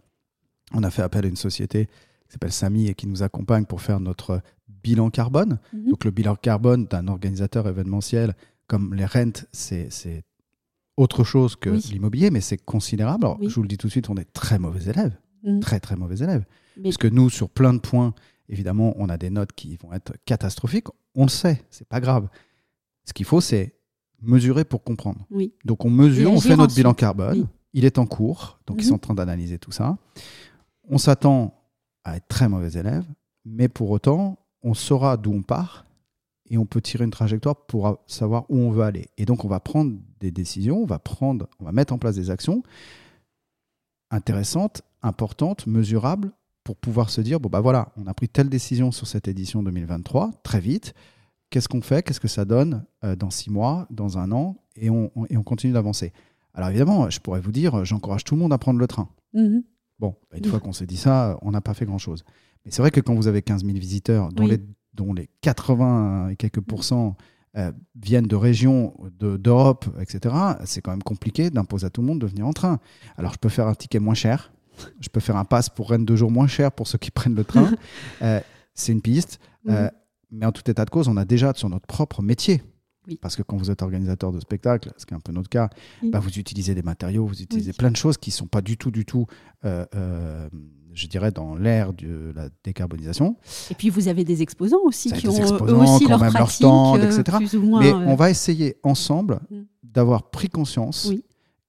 On 0.74 0.82
a 0.82 0.90
fait 0.90 1.02
appel 1.02 1.24
à 1.24 1.28
une 1.28 1.36
société 1.36 1.86
qui 1.86 2.32
s'appelle 2.32 2.52
Samy 2.52 2.88
et 2.88 2.94
qui 2.94 3.06
nous 3.06 3.22
accompagne 3.22 3.64
pour 3.66 3.80
faire 3.82 4.00
notre 4.00 4.40
bilan 4.82 5.10
carbone. 5.10 5.58
Mhm. 5.72 5.90
Donc 5.90 6.04
le 6.04 6.10
bilan 6.10 6.34
carbone 6.36 6.86
d'un 6.86 7.08
organisateur 7.08 7.66
événementiel 7.68 8.34
comme 8.66 8.94
les 8.94 9.04
rentes, 9.06 9.46
c'est 9.52 9.88
autre 10.96 11.24
chose 11.24 11.56
que 11.56 11.70
Oui. 11.70 11.80
l'immobilier, 11.92 12.30
mais 12.30 12.40
c'est 12.40 12.58
considérable. 12.58 13.24
Alors, 13.24 13.38
Oui. 13.40 13.48
je 13.48 13.54
vous 13.54 13.62
le 13.62 13.68
dis 13.68 13.76
tout 13.78 13.86
de 13.86 13.92
suite, 13.92 14.08
on 14.10 14.16
est 14.16 14.30
très 14.32 14.58
mauvais 14.58 14.90
élèves, 14.90 15.16
Mhm. 15.42 15.60
très 15.60 15.80
très 15.80 15.96
mauvais 15.96 16.18
élèves. 16.18 16.44
Mais- 16.76 16.84
Parce 16.84 16.96
que 16.98 17.06
nous, 17.08 17.28
sur 17.30 17.48
plein 17.50 17.74
de 17.74 17.78
points, 17.80 18.14
évidemment, 18.52 18.94
on 18.98 19.08
a 19.08 19.16
des 19.18 19.30
notes 19.30 19.52
qui 19.52 19.76
vont 19.76 19.92
être 19.92 20.12
catastrophiques. 20.26 20.86
On 21.14 21.24
le 21.24 21.28
sait, 21.30 21.62
c'est 21.70 21.88
pas 21.88 22.00
grave. 22.00 22.28
Ce 23.04 23.12
qu'il 23.12 23.26
faut, 23.26 23.40
c'est 23.40 23.74
mesurer 24.20 24.64
pour 24.64 24.84
comprendre. 24.84 25.26
Oui. 25.30 25.52
Donc 25.64 25.84
on 25.84 25.90
mesure, 25.90 26.30
on 26.32 26.40
fait 26.40 26.54
notre 26.56 26.74
bilan 26.74 26.94
carbone. 26.94 27.40
Oui. 27.40 27.46
Il 27.72 27.84
est 27.86 27.98
en 27.98 28.06
cours, 28.06 28.60
donc 28.66 28.76
ils 28.80 28.84
Mhm. 28.84 28.88
sont 28.90 28.94
en 28.96 28.98
train 28.98 29.14
d'analyser 29.14 29.58
tout 29.58 29.72
ça. 29.72 29.96
On 30.88 30.98
s'attend 30.98 31.54
à 32.04 32.16
être 32.18 32.28
très 32.28 32.48
mauvais 32.48 32.78
élèves, 32.78 33.06
mais 33.44 33.68
pour 33.68 33.90
autant, 33.90 34.38
on 34.62 34.74
saura 34.74 35.16
d'où 35.16 35.32
on 35.32 35.42
part 35.42 35.86
et 36.50 36.58
on 36.58 36.66
peut 36.66 36.82
tirer 36.82 37.04
une 37.04 37.10
trajectoire 37.10 37.56
pour 37.66 37.98
savoir 38.06 38.44
où 38.50 38.58
on 38.58 38.70
veut 38.70 38.82
aller. 38.82 39.06
Et 39.16 39.24
donc 39.24 39.44
on 39.44 39.48
va 39.48 39.58
prendre 39.60 39.96
des 40.20 40.30
décisions, 40.30 40.82
on 40.82 40.86
va 40.86 40.98
prendre, 40.98 41.48
on 41.58 41.64
va 41.64 41.72
mettre 41.72 41.92
en 41.94 41.98
place 41.98 42.14
des 42.16 42.28
actions 42.30 42.62
intéressantes, 44.10 44.82
importantes, 45.02 45.66
mesurables 45.66 46.30
pour 46.64 46.76
pouvoir 46.76 47.10
se 47.10 47.20
dire 47.20 47.40
bon 47.40 47.48
bah 47.48 47.60
voilà, 47.60 47.92
on 47.96 48.06
a 48.06 48.14
pris 48.14 48.28
telle 48.28 48.48
décision 48.48 48.92
sur 48.92 49.06
cette 49.06 49.28
édition 49.28 49.62
2023 49.62 50.30
très 50.42 50.60
vite. 50.60 50.94
Qu'est-ce 51.50 51.68
qu'on 51.68 51.82
fait? 51.82 52.02
Qu'est-ce 52.02 52.20
que 52.20 52.28
ça 52.28 52.44
donne 52.44 52.84
euh, 53.04 53.14
dans 53.16 53.30
six 53.30 53.50
mois, 53.50 53.86
dans 53.90 54.16
un 54.18 54.32
an? 54.32 54.56
Et 54.76 54.88
on, 54.88 55.10
on- 55.16 55.26
et 55.26 55.36
on 55.36 55.42
continue 55.42 55.72
d'avancer. 55.72 56.12
Alors 56.54 56.68
évidemment, 56.70 57.10
je 57.10 57.20
pourrais 57.20 57.40
vous 57.40 57.52
dire, 57.52 57.84
j'encourage 57.84 58.24
tout 58.24 58.34
le 58.34 58.40
monde 58.40 58.52
à 58.52 58.58
prendre 58.58 58.78
le 58.78 58.86
train. 58.86 59.08
Mhm. 59.34 59.62
Bon, 59.98 60.16
bah, 60.30 60.38
une 60.38 60.44
Oui. 60.44 60.50
fois 60.50 60.60
qu'on 60.60 60.72
s'est 60.72 60.86
dit 60.86 60.96
ça, 60.96 61.38
on 61.42 61.50
n'a 61.50 61.60
pas 61.60 61.74
fait 61.74 61.84
grand-chose. 61.86 62.24
Mais 62.64 62.70
c'est 62.70 62.80
vrai 62.82 62.90
que 62.90 63.00
quand 63.00 63.14
vous 63.14 63.26
avez 63.26 63.42
15 63.42 63.64
000 63.64 63.76
visiteurs, 63.78 64.30
dont, 64.32 64.44
Oui. 64.44 64.50
les, 64.50 64.60
dont 64.94 65.12
les 65.12 65.28
80 65.42 66.28
et 66.30 66.36
quelques 66.36 66.60
pourcents 66.60 67.16
euh, 67.56 67.70
viennent 68.00 68.26
de 68.26 68.36
régions 68.36 68.94
de- 69.18 69.36
d'Europe, 69.36 69.84
etc., 70.00 70.34
c'est 70.64 70.80
quand 70.80 70.90
même 70.92 71.02
compliqué 71.02 71.50
d'imposer 71.50 71.86
à 71.86 71.90
tout 71.90 72.00
le 72.00 72.06
monde 72.06 72.20
de 72.20 72.26
venir 72.26 72.46
en 72.46 72.52
train. 72.54 72.78
Alors 73.18 73.32
je 73.34 73.38
peux 73.38 73.50
faire 73.50 73.66
un 73.68 73.74
ticket 73.74 73.98
moins 73.98 74.14
cher, 74.14 74.52
je 75.00 75.08
peux 75.08 75.20
faire 75.20 75.36
un 75.36 75.44
pass 75.44 75.68
pour 75.68 75.90
Rennes 75.90 76.04
deux 76.04 76.16
jours 76.16 76.30
moins 76.30 76.46
cher 76.46 76.72
pour 76.72 76.86
ceux 76.86 76.98
qui 76.98 77.10
prennent 77.18 77.34
le 77.34 77.44
train. 77.44 77.70
Euh, 78.22 78.40
c'est 78.74 78.92
une 78.92 79.02
piste. 79.02 79.38
Euh, 79.68 79.84
Mhm. 79.84 79.90
mais 80.32 80.46
en 80.46 80.52
tout 80.52 80.68
état 80.70 80.84
de 80.84 80.90
cause, 80.90 81.08
on 81.08 81.16
a 81.16 81.24
déjà 81.24 81.52
sur 81.54 81.68
notre 81.68 81.86
propre 81.86 82.22
métier. 82.22 82.62
Oui. 83.08 83.18
Parce 83.20 83.34
que 83.36 83.42
quand 83.42 83.56
vous 83.56 83.70
êtes 83.70 83.82
organisateur 83.82 84.30
de 84.32 84.38
spectacle, 84.40 84.92
ce 84.96 85.04
qui 85.06 85.12
est 85.12 85.16
un 85.16 85.20
peu 85.20 85.32
notre 85.32 85.48
cas, 85.50 85.68
Oui. 86.02 86.10
bah, 86.10 86.20
vous 86.20 86.38
utilisez 86.38 86.72
des 86.74 86.82
matériaux, 86.82 87.26
vous 87.26 87.42
utilisez 87.42 87.70
Oui. 87.72 87.76
plein 87.76 87.90
de 87.90 87.96
choses 87.96 88.16
qui 88.16 88.30
ne 88.30 88.34
sont 88.34 88.46
pas 88.46 88.62
du 88.62 88.76
tout, 88.76 88.92
du 88.92 89.04
tout, 89.04 89.26
euh, 89.64 89.84
euh, 89.96 90.48
je 90.94 91.06
dirais, 91.08 91.32
dans 91.32 91.54
l'ère 91.56 91.92
de 91.92 92.32
la 92.36 92.48
décarbonisation. 92.64 93.36
Et 93.70 93.74
puis 93.74 93.90
vous 93.90 94.06
avez 94.08 94.24
des 94.24 94.40
exposants 94.42 94.80
aussi 94.84 95.10
qui 95.12 95.22
des 95.22 95.28
ont 95.28 95.32
eux 95.38 95.40
exposants 95.42 95.96
aussi 95.96 96.06
leur 96.06 96.20
même 96.20 96.32
leur 96.32 96.50
stand, 96.50 97.00
euh, 97.00 97.06
etc. 97.20 97.38
plus 97.38 97.56
ou 97.56 97.62
moins. 97.62 97.80
Mais 97.80 97.90
euh, 97.92 97.96
on 98.06 98.14
va 98.14 98.30
essayer 98.30 98.76
ensemble 98.84 99.40
Mm. 99.50 99.62
d'avoir 99.82 100.30
pris 100.30 100.48
conscience 100.48 101.10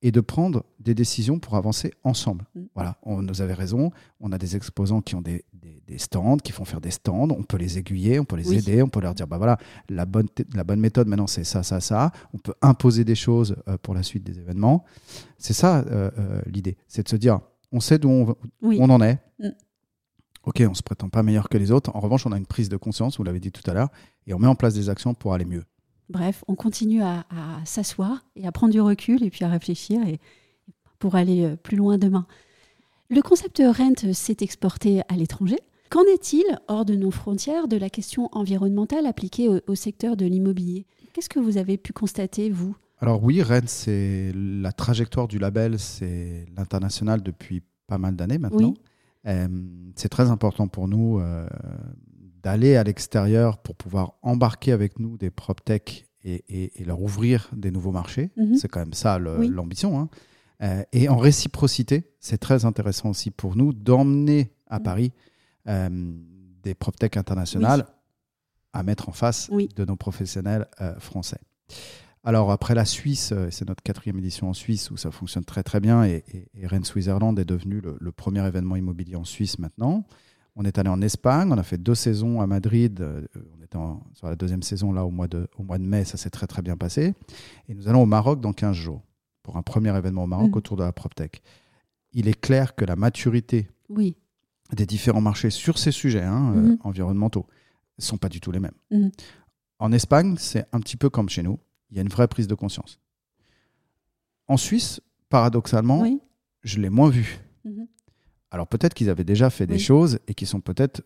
et 0.04 0.12
de 0.12 0.22
prendre 0.22 0.64
des 0.84 0.94
décisions 0.94 1.40
pour 1.40 1.56
avancer 1.56 1.94
ensemble. 2.04 2.46
Mm. 2.56 2.62
Voilà, 2.76 2.98
on 3.04 3.22
nous 3.22 3.42
avait 3.42 3.54
raison. 3.54 3.92
On 4.20 4.32
a 4.32 4.38
des 4.38 4.56
exposants 4.56 5.02
qui 5.02 5.16
ont 5.16 5.22
des, 5.22 5.46
des- 5.54 5.82
des 5.88 5.98
stands, 5.98 6.38
qui 6.38 6.52
font 6.52 6.66
faire 6.66 6.82
des 6.82 6.92
stands. 6.92 7.30
On 7.30 7.44
peut 7.44 7.58
les 7.58 7.78
aiguiller, 7.78 8.20
on 8.20 8.26
peut 8.26 8.36
les 8.36 8.50
Oui. 8.50 8.58
aider, 8.58 8.82
on 8.84 8.90
peut 8.90 9.02
leur 9.02 9.14
dire 9.16 9.28
bah 9.28 9.38
voilà, 9.38 9.58
la 9.90 10.06
bonne, 10.06 10.28
la 10.54 10.64
bonne 10.64 10.80
méthode 10.80 11.08
maintenant 11.08 11.28
c'est 11.28 11.44
ça, 11.44 11.64
ça, 11.64 11.80
ça. 11.82 12.12
On 12.34 12.38
peut 12.38 12.54
imposer 12.62 13.04
des 13.04 13.16
choses 13.16 13.56
euh, 13.68 13.78
pour 13.82 13.94
la 13.94 14.04
suite 14.04 14.24
des 14.24 14.38
événements. 14.40 14.84
C'est 15.38 15.54
ça 15.54 15.80
euh, 15.80 16.10
euh, 16.18 16.42
l'idée, 16.46 16.78
c'est 16.88 17.04
de 17.04 17.10
se 17.10 17.16
dire 17.16 17.40
on 17.72 17.80
sait 17.80 17.98
d'où 17.98 18.10
on, 18.10 18.36
Oui. 18.62 18.78
on 18.80 18.90
en 18.90 19.02
est. 19.02 19.20
Mm. 19.40 19.50
Ok, 20.46 20.62
on 20.70 20.74
se 20.74 20.84
prétend 20.84 21.08
pas 21.10 21.24
meilleur 21.24 21.48
que 21.48 21.58
les 21.58 21.72
autres. 21.72 21.90
En 21.96 22.02
revanche, 22.02 22.26
on 22.26 22.32
a 22.34 22.38
une 22.38 22.46
prise 22.46 22.68
de 22.68 22.76
conscience, 22.78 23.18
vous 23.18 23.24
l'avez 23.24 23.40
dit 23.40 23.52
tout 23.52 23.70
à 23.70 23.74
l'heure, 23.74 23.90
et 24.28 24.34
on 24.34 24.40
met 24.40 24.48
en 24.48 24.56
place 24.56 24.74
des 24.74 24.90
actions 24.90 25.14
pour 25.14 25.34
aller 25.34 25.46
mieux. 25.46 25.64
Bref, 26.10 26.44
on 26.50 26.56
continue 26.56 27.02
à, 27.02 27.26
à 27.30 27.64
s'asseoir 27.66 28.26
et 28.36 28.46
à 28.46 28.52
prendre 28.52 28.74
du 28.74 28.82
recul 28.82 29.24
et 29.24 29.30
puis 29.30 29.46
à 29.46 29.48
réfléchir 29.48 30.06
et 30.06 30.20
pour 31.04 31.16
aller 31.16 31.44
euh, 31.44 31.58
plus 31.58 31.76
loin 31.76 31.98
demain. 31.98 32.26
Le 33.10 33.22
concept 33.22 33.62
Rent 33.78 34.14
s'est 34.14 34.38
exporté 34.40 35.02
à 35.10 35.16
l'étranger. 35.18 35.58
Qu'en 35.90 36.04
est-il, 36.14 36.46
hors 36.70 36.86
de 36.86 36.96
nos 36.96 37.12
frontières, 37.12 37.68
de 37.68 37.76
la 37.76 37.90
question 37.90 38.30
environnementale 38.32 39.06
appliquée 39.06 39.50
au, 39.50 39.60
au 39.68 39.76
secteur 39.76 40.16
de 40.16 40.26
l'immobilier? 40.26 40.86
Qu'est-ce 41.12 41.28
que 41.28 41.42
vous 41.42 41.58
avez 41.58 41.76
pu 41.78 41.92
constater, 41.92 42.50
vous? 42.50 42.74
Alors 43.00 43.22
oui, 43.22 43.42
Rennes, 43.44 43.68
c'est 43.68 44.32
la 44.34 44.72
trajectoire 44.72 45.28
du 45.28 45.40
label, 45.40 45.78
c'est 45.78 46.46
l'international 46.56 47.22
depuis 47.22 47.62
pas 47.86 47.98
mal 47.98 48.16
d'années 48.16 48.38
maintenant. 48.38 48.70
Oui. 48.70 48.82
Euh, 49.28 49.48
c'est 49.98 50.08
très 50.08 50.30
important 50.32 50.70
pour 50.70 50.88
nous 50.88 51.20
euh, 51.20 51.46
d'aller 52.42 52.78
à 52.78 52.84
l'extérieur 52.86 53.58
pour 53.58 53.76
pouvoir 53.76 54.14
embarquer 54.22 54.72
avec 54.72 55.00
nous 55.00 55.18
des 55.18 55.30
PropTech 55.32 56.06
et, 56.24 56.46
et- 56.48 56.82
et 56.82 56.86
leur 56.86 57.02
ouvrir 57.02 57.50
des 57.54 57.72
nouveaux 57.72 57.92
marchés. 57.92 58.32
Mhm. 58.38 58.56
C'est 58.56 58.70
quand 58.70 58.80
même 58.80 58.94
ça 58.94 59.20
le- 59.20 59.38
Oui. 59.40 59.50
l'ambition. 59.50 60.00
hein. 60.00 60.08
Euh, 60.62 60.84
et 60.94 61.10
en 61.10 61.18
réciprocité, 61.18 62.12
c'est 62.20 62.38
très 62.38 62.66
intéressant 62.66 63.10
aussi 63.10 63.32
pour 63.32 63.56
nous 63.56 63.74
d'emmener 63.74 64.54
à 64.68 64.78
Mhm. 64.80 64.84
Paris 64.84 65.12
euh, 65.68 65.90
des 66.64 66.74
PropTech 66.74 67.18
internationales 67.18 67.86
à 68.74 68.84
mettre 68.84 69.10
en 69.10 69.12
face 69.14 69.50
Oui. 69.52 69.70
de 69.76 69.86
nos 69.86 69.96
professionnels 69.96 70.68
euh, 70.82 70.98
français. 71.00 71.40
Alors 72.24 72.52
après 72.52 72.74
la 72.76 72.86
Suisse, 72.86 73.34
c'est 73.50 73.68
notre 73.68 73.84
quatrième 73.84 74.18
édition 74.18 74.50
en 74.50 74.54
Suisse 74.54 74.90
où 74.92 74.98
ça 74.98 75.12
fonctionne 75.12 75.44
très 75.44 75.62
très 75.64 75.82
bien 75.82 76.06
et, 76.06 76.24
et, 76.34 76.48
et 76.56 76.68
Rennes 76.68 76.86
Switzerland 76.86 77.38
est 77.38 77.44
devenu 77.46 77.82
le, 77.82 77.98
le 78.00 78.12
premier 78.14 78.46
événement 78.48 78.78
immobilier 78.78 79.16
en 79.18 79.26
Suisse 79.26 79.60
maintenant. 79.60 80.06
On 80.56 80.64
est 80.64 80.78
allé 80.78 80.88
en 80.90 81.02
Espagne, 81.02 81.50
on 81.52 81.58
a 81.58 81.64
fait 81.64 81.78
deux 81.78 81.96
saisons 81.96 82.40
à 82.40 82.48
Madrid, 82.48 83.04
on 83.60 83.62
était 83.64 83.76
en- 83.76 84.04
sur 84.14 84.28
la 84.28 84.36
deuxième 84.38 84.64
saison 84.64 84.94
là 84.94 85.04
au 85.04 85.10
mois 85.12 85.28
de, 85.28 85.48
au 85.58 85.64
mois 85.64 85.78
de 85.80 85.84
mai, 85.84 86.06
ça 86.06 86.16
s'est 86.16 86.30
très 86.30 86.48
très 86.48 86.62
bien 86.62 86.78
passé. 86.78 87.14
Et 87.68 87.74
nous 87.74 87.88
allons 87.90 88.04
au 88.04 88.06
Maroc 88.06 88.40
dans 88.40 88.54
15 88.54 88.76
jours 88.76 89.02
pour 89.44 89.58
un 89.58 89.62
premier 89.62 89.96
événement 89.96 90.24
au 90.24 90.28
Maroc 90.28 90.50
Mhm. 90.52 90.58
autour 90.58 90.78
de 90.78 90.84
la 90.84 90.92
PropTech. 90.94 91.42
Il 92.14 92.28
est 92.28 92.40
clair 92.40 92.76
que 92.76 92.86
la 92.86 92.96
maturité 92.96 93.70
Oui, 93.90 94.16
des 94.76 94.86
différents 94.86 95.22
marchés 95.22 95.50
sur 95.50 95.78
ces 95.78 95.92
sujets 95.92 96.24
hein, 96.24 96.54
euh, 96.56 96.62
Mhm. 96.62 96.78
environnementaux 96.84 97.46
ne 98.00 98.04
sont 98.04 98.18
pas 98.18 98.30
du 98.30 98.40
tout 98.40 98.52
les 98.52 98.60
mêmes. 98.60 98.76
Mhm. 98.92 99.12
En 99.80 99.92
Espagne, 99.92 100.36
c'est 100.38 100.66
un 100.72 100.80
petit 100.80 100.98
peu 100.98 101.10
comme 101.10 101.30
chez 101.30 101.44
nous. 101.44 101.60
Il 101.92 101.98
y 101.98 102.00
a 102.00 102.02
une 102.02 102.10
vraie 102.10 102.28
prise 102.28 102.48
de 102.48 102.56
conscience. 102.56 103.00
En 104.48 104.58
Suisse, 104.58 105.02
paradoxalement, 105.30 106.02
oui. 106.02 106.20
je 106.64 106.80
l'ai 106.80 106.90
moins 106.90 107.10
vu. 107.10 107.40
Mhm. 107.66 107.88
Alors 108.52 108.68
peut-être 108.68 108.94
qu'ils 108.94 109.10
avaient 109.10 109.24
déjà 109.24 109.50
fait 109.50 109.68
des 109.68 109.80
choses 109.80 110.20
et 110.28 110.34
qui 110.34 110.46
sont 110.46 110.62
peut-être 110.62 111.02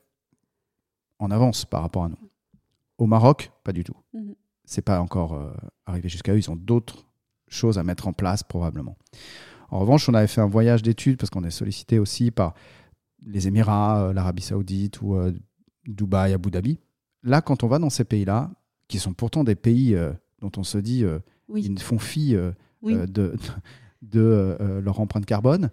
en 1.20 1.32
avance 1.32 1.66
par 1.66 1.82
rapport 1.82 2.04
à 2.04 2.10
nous. 2.10 2.18
Au 2.98 3.06
Maroc, 3.08 3.52
pas 3.64 3.72
du 3.74 3.84
tout. 3.84 3.96
C'est 4.66 4.82
pas 4.82 5.00
encore 5.00 5.34
euh, 5.34 5.54
arrivé 5.86 6.10
jusqu'à 6.10 6.34
eux. 6.34 6.38
Ils 6.38 6.52
ont 6.52 6.56
d'autres 6.58 7.07
choses 7.48 7.78
à 7.78 7.84
mettre 7.84 8.08
en 8.08 8.14
place 8.14 8.44
probablement. 8.44 8.98
En 9.70 9.80
revanche, 9.80 10.08
on 10.10 10.14
avait 10.14 10.28
fait 10.28 10.42
un 10.42 10.48
voyage 10.48 10.82
d'études 10.82 11.18
parce 11.18 11.30
qu'on 11.30 11.44
est 11.44 11.52
sollicité 11.52 12.00
aussi 12.00 12.32
par 12.32 12.54
les 13.26 13.48
Émirats, 13.48 14.04
euh, 14.04 14.14
l'Arabie 14.14 14.42
Saoudite 14.42 15.02
ou 15.02 15.16
euh, 15.16 15.34
Dubaï, 15.86 16.34
Abu 16.34 16.52
Dhabi. 16.52 16.80
Là, 17.24 17.42
quand 17.42 17.64
on 17.64 17.68
va 17.68 17.80
dans 17.80 17.90
ces 17.90 18.04
pays-là, 18.06 18.52
qui 18.88 19.00
sont 19.00 19.14
pourtant 19.14 19.44
des 19.44 19.56
pays 19.56 19.96
euh, 19.96 20.12
dont 20.40 20.52
on 20.58 20.64
se 20.64 20.78
dit 20.78 21.04
Oui. 21.50 21.64
ils 21.66 21.80
font 21.80 22.00
fi 22.00 22.38
Oui. 22.82 22.96
de, 22.96 23.36
de 24.02 24.58
leur 24.84 25.00
empreinte 25.00 25.26
carbone. 25.26 25.70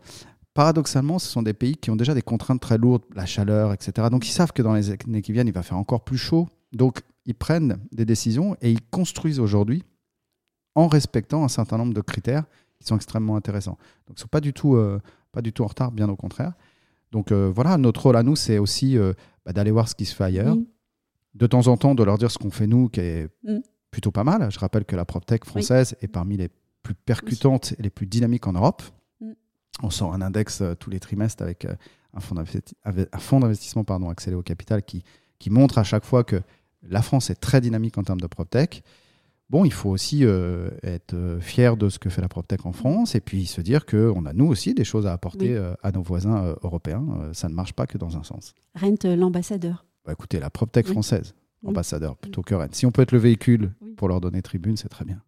Paradoxalement, 0.54 1.18
ce 1.18 1.28
sont 1.28 1.42
des 1.42 1.52
pays 1.52 1.76
qui 1.76 1.90
ont 1.90 1.96
déjà 1.96 2.14
des 2.14 2.22
contraintes 2.22 2.60
très 2.60 2.78
lourdes, 2.78 3.02
la 3.14 3.26
chaleur, 3.26 3.72
etc. 3.72 4.08
Donc 4.10 4.26
ils 4.26 4.32
savent 4.32 4.52
que 4.52 4.62
dans 4.62 4.74
les 4.74 4.90
années 4.90 5.22
qui 5.22 5.32
viennent, 5.32 5.48
il 5.48 5.54
va 5.54 5.62
faire 5.62 5.76
encore 5.76 6.02
plus 6.04 6.18
chaud. 6.18 6.48
Donc 6.72 7.02
ils 7.26 7.34
prennent 7.34 7.78
des 7.92 8.04
décisions 8.04 8.56
et 8.60 8.70
ils 8.70 8.80
construisent 8.80 9.40
aujourd'hui 9.40 9.84
en 10.74 10.88
respectant 10.88 11.44
un 11.44 11.48
certain 11.48 11.78
nombre 11.78 11.94
de 11.94 12.00
critères 12.00 12.44
qui 12.78 12.84
sont 12.86 12.96
extrêmement 12.96 13.36
intéressants. 13.36 13.78
Donc 14.06 14.16
ils 14.16 14.18
ne 14.18 14.20
sont 14.20 14.28
pas 14.28 14.40
du, 14.40 14.52
tout, 14.52 14.74
euh, 14.76 15.00
pas 15.32 15.42
du 15.42 15.52
tout 15.52 15.62
en 15.62 15.66
retard, 15.68 15.92
bien 15.92 16.08
au 16.08 16.16
contraire. 16.16 16.52
Donc 17.12 17.30
euh, 17.32 17.50
voilà, 17.54 17.76
notre 17.78 18.02
rôle 18.02 18.16
à 18.16 18.22
nous, 18.22 18.36
c'est 18.36 18.58
aussi 18.58 18.98
euh, 18.98 19.12
bah, 19.46 19.52
d'aller 19.52 19.70
voir 19.70 19.88
ce 19.88 19.94
qui 19.94 20.04
se 20.04 20.14
fait 20.14 20.24
ailleurs, 20.24 20.56
de 21.34 21.46
temps 21.46 21.66
en 21.68 21.76
temps 21.76 21.94
de 21.94 22.02
leur 22.02 22.18
dire 22.18 22.30
ce 22.30 22.38
qu'on 22.38 22.50
fait 22.50 22.66
nous, 22.66 22.88
qui 22.88 23.00
est 23.00 23.28
Mm. 23.44 23.58
plutôt 23.90 24.10
pas 24.10 24.24
mal. 24.24 24.50
Je 24.50 24.58
rappelle 24.58 24.84
que 24.84 24.96
la 24.96 25.04
PropTech 25.04 25.44
française 25.44 25.94
est 26.02 26.08
parmi 26.08 26.36
les 26.36 26.48
plus 26.82 26.94
percutantes 26.94 27.72
et 27.78 27.82
les 27.82 27.90
plus 27.90 28.06
dynamiques 28.06 28.46
en 28.48 28.52
Europe. 28.52 28.82
Mm. 29.20 29.32
On 29.84 29.90
sort 29.90 30.12
un 30.14 30.20
index 30.22 30.62
tous 30.80 30.90
les 30.90 30.98
trimestres 31.00 31.42
avec 31.42 31.66
un 32.14 32.20
fonds 32.20 32.34
d'investi- 32.34 32.74
avec 32.82 33.08
un 33.12 33.18
fonds 33.18 33.40
d'investissement 33.40 33.84
pardon, 33.84 34.08
accéléré 34.10 34.38
au 34.38 34.42
capital 34.42 34.82
qui, 34.82 35.04
qui 35.38 35.50
montre 35.50 35.78
à 35.78 35.84
chaque 35.84 36.04
fois 36.04 36.24
que 36.24 36.40
la 36.82 37.02
France 37.02 37.30
est 37.30 37.36
très 37.36 37.60
dynamique 37.60 37.96
en 37.98 38.02
termes 38.02 38.20
de 38.20 38.26
PropTech. 38.26 38.82
Bon, 39.54 39.64
il 39.64 39.72
faut 39.72 39.90
aussi 39.90 40.24
euh, 40.24 40.68
être 40.82 41.14
euh, 41.14 41.38
fier 41.38 41.76
de 41.76 41.88
ce 41.88 42.00
que 42.00 42.10
fait 42.10 42.20
la 42.20 42.26
PropTech 42.26 42.66
en 42.66 42.72
France 42.72 43.14
et 43.14 43.20
puis 43.20 43.46
se 43.46 43.60
dire 43.60 43.86
qu'on 43.86 44.26
a 44.26 44.32
nous 44.32 44.46
aussi 44.46 44.74
des 44.74 44.82
choses 44.82 45.06
à 45.06 45.12
apporter 45.12 45.50
Oui. 45.50 45.54
euh, 45.54 45.74
à 45.80 45.92
nos 45.92 46.02
voisins 46.02 46.56
européens. 46.64 47.06
Ça 47.34 47.48
ne 47.48 47.54
marche 47.54 47.72
pas 47.72 47.86
que 47.86 47.96
dans 47.96 48.16
un 48.16 48.24
sens. 48.24 48.52
Rent, 48.74 49.04
l'ambassadeur. 49.04 49.86
Bah, 50.04 50.10
écoutez, 50.12 50.40
la 50.40 50.50
PropTech 50.50 50.86
Oui. 50.86 50.90
française, 50.90 51.36
ambassadeur, 51.64 52.16
plutôt 52.16 52.42
que 52.42 52.56
Rennes. 52.56 52.72
Si 52.72 52.84
on 52.84 52.90
peut 52.90 53.02
être 53.02 53.12
le 53.12 53.18
véhicule 53.18 53.70
pour 53.96 54.08
leur 54.08 54.20
donner 54.20 54.42
tribune, 54.42 54.76
c'est 54.76 54.88
très 54.88 55.04
bien. 55.04 55.22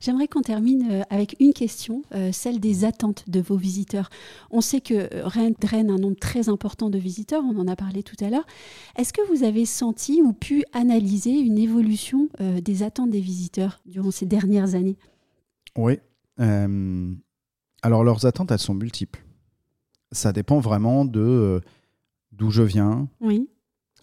J'aimerais 0.00 0.28
qu'on 0.28 0.42
termine 0.42 0.88
euh, 0.90 1.02
avec 1.10 1.36
une 1.40 1.52
question, 1.52 2.02
euh, 2.14 2.30
celle 2.32 2.60
des 2.60 2.84
attentes 2.84 3.24
de 3.28 3.40
vos 3.40 3.56
visiteurs. 3.56 4.10
On 4.50 4.60
sait 4.60 4.80
que 4.80 5.08
Rennes 5.26 5.54
draine 5.60 5.90
un 5.90 5.98
nombre 5.98 6.18
très 6.18 6.48
important 6.48 6.90
de 6.90 6.98
visiteurs, 6.98 7.42
on 7.44 7.58
en 7.58 7.68
a 7.68 7.76
parlé 7.76 8.02
tout 8.02 8.16
à 8.24 8.30
l'heure. 8.30 8.46
Est-ce 8.96 9.12
que 9.12 9.26
vous 9.32 9.44
avez 9.44 9.66
senti 9.66 10.22
ou 10.22 10.32
pu 10.32 10.64
analyser 10.72 11.30
une 11.30 11.58
évolution 11.58 12.28
euh, 12.40 12.60
des 12.60 12.82
attentes 12.82 13.10
des 13.10 13.20
visiteurs 13.20 13.80
durant 13.86 14.10
ces 14.10 14.26
dernières 14.26 14.74
années? 14.74 14.96
Oui. 15.76 15.98
Euh, 16.40 17.14
alors, 17.82 18.04
leurs 18.04 18.26
attentes, 18.26 18.50
elles 18.50 18.58
sont 18.58 18.74
multiples. 18.74 19.24
Ça 20.12 20.32
dépend 20.32 20.58
vraiment 20.60 21.04
de 21.04 21.20
euh, 21.20 21.60
d'où 22.32 22.50
je 22.50 22.62
viens. 22.62 23.08
Oui, 23.20 23.48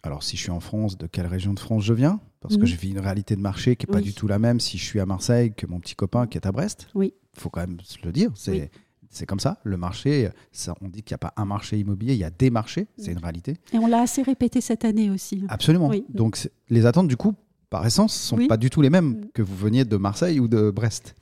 Alors, 0.03 0.23
si 0.23 0.37
je 0.37 0.43
suis 0.43 0.51
en 0.51 0.59
France, 0.59 0.97
de 0.97 1.07
quelle 1.07 1.27
région 1.27 1.53
de 1.53 1.59
France 1.59 1.83
je 1.83 1.93
viens? 1.93 2.19
Parce 2.45 2.55
Mhm. 2.55 2.61
que 2.61 2.65
je 2.67 2.75
vis 2.75 2.89
une 2.91 2.99
réalité 2.99 3.35
de 3.35 3.41
marché 3.41 3.75
qui 3.75 3.85
n'est 3.85 3.91
pas 3.91 3.99
Oui. 3.99 4.03
du 4.05 4.13
tout 4.13 4.27
la 4.27 4.39
même 4.39 4.59
si 4.59 4.77
je 4.77 4.83
suis 4.83 4.99
à 4.99 5.05
Marseille 5.05 5.53
que 5.55 5.65
mon 5.67 5.79
petit 5.79 5.95
copain 5.95 6.27
qui 6.27 6.37
est 6.37 6.45
à 6.47 6.51
Brest. 6.51 6.87
Oui. 6.95 7.13
Il 7.35 7.39
faut 7.41 7.49
quand 7.49 7.61
même 7.61 7.77
se 7.83 7.97
le 8.03 8.11
dire. 8.11 8.31
C'est 8.35 8.51
Oui. 8.51 8.61
c'est 9.09 9.25
comme 9.25 9.39
ça. 9.39 9.59
Le 9.63 9.77
marché, 9.77 10.29
ça, 10.51 10.75
on 10.81 10.87
dit 10.87 11.01
qu'il 11.03 11.13
n'y 11.13 11.15
a 11.15 11.29
pas 11.29 11.33
un 11.37 11.45
marché 11.45 11.77
immobilier, 11.79 12.13
il 12.13 12.19
y 12.19 12.23
a 12.23 12.29
des 12.31 12.49
marchés. 12.49 12.87
C'est 12.97 13.11
Mhm. 13.11 13.17
une 13.17 13.23
réalité. 13.23 13.57
et 13.73 13.77
on 13.77 13.87
l'a 13.87 14.01
assez 14.01 14.21
répété 14.21 14.61
cette 14.61 14.85
année 14.85 15.09
aussi. 15.09 15.43
Absolument. 15.49 15.87
Oui. 15.89 16.05
Donc, 16.09 16.37
les 16.69 16.85
attentes, 16.85 17.07
du 17.07 17.17
coup, 17.17 17.33
par 17.69 17.85
essence, 17.85 18.13
sont 18.15 18.37
Oui. 18.37 18.47
pas 18.47 18.57
du 18.57 18.69
tout 18.69 18.81
les 18.81 18.89
mêmes 18.89 19.25
que 19.33 19.41
vous 19.41 19.55
veniez 19.55 19.83
de 19.85 19.97
Marseille 19.97 20.39
ou 20.39 20.47
de 20.47 20.69
Brest. 20.71 21.15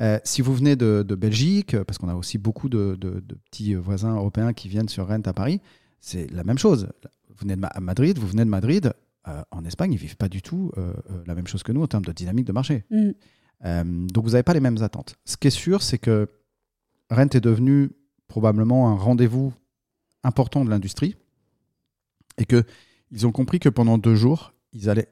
Euh, 0.00 0.18
si 0.24 0.42
vous 0.42 0.52
venez 0.54 0.74
de, 0.74 1.04
de 1.06 1.14
Belgique, 1.14 1.76
parce 1.84 1.98
qu'on 1.98 2.08
a 2.08 2.14
aussi 2.16 2.38
beaucoup 2.38 2.68
de, 2.68 2.96
de- 3.00 3.20
de 3.20 3.34
petits 3.50 3.74
voisins 3.74 4.14
européens 4.16 4.52
qui 4.52 4.68
viennent 4.68 4.88
sur 4.88 5.06
Rennes 5.06 5.22
à 5.26 5.32
Paris, 5.32 5.60
c'est 6.00 6.28
la 6.32 6.42
même 6.42 6.58
chose. 6.58 6.88
Vous 7.28 7.34
venez 7.40 7.54
de 7.54 7.60
Ma- 7.60 7.68
à 7.68 7.78
Madrid, 7.80 8.18
vous 8.18 8.26
venez 8.26 8.44
de 8.44 8.50
Madrid. 8.50 8.92
Euh, 9.30 9.42
en 9.50 9.64
Espagne, 9.64 9.92
ils 9.92 9.98
vivent 9.98 10.16
pas 10.16 10.28
du 10.28 10.42
tout 10.42 10.72
euh, 10.76 10.92
euh, 11.10 11.22
la 11.26 11.34
même 11.34 11.46
chose 11.46 11.62
que 11.62 11.72
nous 11.72 11.82
en 11.82 11.86
termes 11.86 12.04
de 12.04 12.12
dynamique 12.12 12.46
de 12.46 12.52
marché. 12.52 12.84
Mm. 12.90 13.10
Euh, 13.64 13.84
donc 14.08 14.24
vous 14.24 14.30
n'avez 14.30 14.42
pas 14.42 14.54
les 14.54 14.60
mêmes 14.60 14.82
attentes. 14.82 15.16
Ce 15.24 15.36
qui 15.36 15.46
est 15.48 15.50
sûr, 15.50 15.82
c'est 15.82 15.98
que 15.98 16.28
Rennes 17.10 17.30
est 17.34 17.40
devenu 17.40 17.90
probablement 18.28 18.88
un 18.90 18.94
rendez-vous 18.94 19.52
important 20.22 20.64
de 20.64 20.70
l'industrie 20.70 21.16
et 22.38 22.44
que 22.44 22.64
ils 23.10 23.26
ont 23.26 23.32
compris 23.32 23.58
que 23.58 23.68
pendant 23.68 23.98
deux 23.98 24.14
jours, 24.14 24.52
ils 24.72 24.88
allaient 24.88 25.08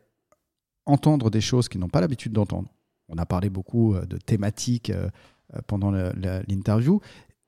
entendre 0.87 1.31
des 1.31 1.41
choses 1.41 1.69
qu'ils 1.69 1.81
n'ont 1.81 1.89
pas 1.89 2.01
l'habitude 2.01 2.33
d'entendre. 2.33 2.71
On 3.09 3.19
a 3.19 3.27
parlé 3.27 3.51
beaucoup 3.51 3.95
de 3.99 4.17
thématiques 4.19 4.93
pendant 5.67 5.91
l'interview. 5.91 7.01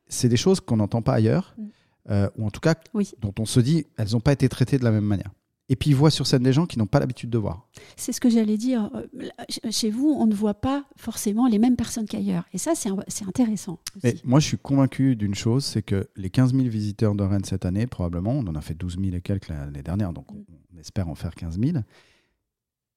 C'est 0.09 0.29
des 0.29 0.37
choses 0.37 0.61
qu'on 0.61 0.77
n'entend 0.79 1.03
pas 1.03 1.15
ailleurs, 1.15 1.55
Mm. 1.57 2.27
ou 2.37 2.47
en 2.47 2.51
tout 2.51 2.61
cas 2.61 2.75
Oui. 2.95 3.13
dont 3.21 3.35
on 3.39 3.45
se 3.45 3.61
dit 3.61 3.87
elles 3.97 4.11
n'ont 4.13 4.21
pas 4.21 4.33
été 4.33 4.49
traitées 4.49 4.79
de 4.79 4.85
la 4.85 4.91
même 4.91 5.05
manière. 5.05 5.31
Et 5.71 5.77
puis 5.77 5.91
ils 5.91 5.97
voient 5.97 6.11
sur 6.11 6.27
scène 6.27 6.43
des 6.43 6.53
gens 6.53 6.67
qui 6.67 6.79
n'ont 6.79 6.87
pas 6.87 6.99
l'habitude 6.99 7.31
de 7.31 7.39
voir. 7.39 7.69
C'est 7.97 8.11
ce 8.11 8.21
que 8.21 8.29
j'allais 8.29 8.57
dire. 8.59 8.91
Euh, 8.95 9.71
Chez 9.71 9.89
vous, 9.89 10.09
on 10.09 10.27
ne 10.27 10.35
voit 10.35 10.55
pas 10.55 10.85
forcément 10.97 11.47
les 11.47 11.61
mêmes 11.61 11.77
personnes 11.77 12.07
qu'ailleurs. 12.07 12.45
Et 12.53 12.59
ça, 12.59 12.73
c'est 12.75 13.25
intéressant. 13.25 13.79
Mais 14.03 14.17
moi, 14.25 14.41
je 14.41 14.47
suis 14.47 14.59
convaincu 14.59 15.15
d'une 15.15 15.37
chose, 15.37 15.65
c'est 15.65 15.83
que 15.83 16.09
les 16.17 16.29
15 16.29 16.55
000 16.55 16.65
visiteurs 16.69 17.15
de 17.15 17.23
Rennes 17.23 17.45
cette 17.45 17.65
année, 17.65 17.87
probablement, 17.87 18.33
on 18.33 18.47
en 18.49 18.57
a 18.57 18.61
fait 18.61 18.75
12 18.75 18.99
000 19.01 19.15
et 19.15 19.21
quelques 19.21 19.49
l'année 19.49 19.83
dernière, 19.83 20.13
donc 20.13 20.31
on, 20.33 20.45
on 20.75 20.79
espère 20.79 21.09
en 21.09 21.15
faire 21.15 21.35
15 21.37 21.61
000, 21.61 21.79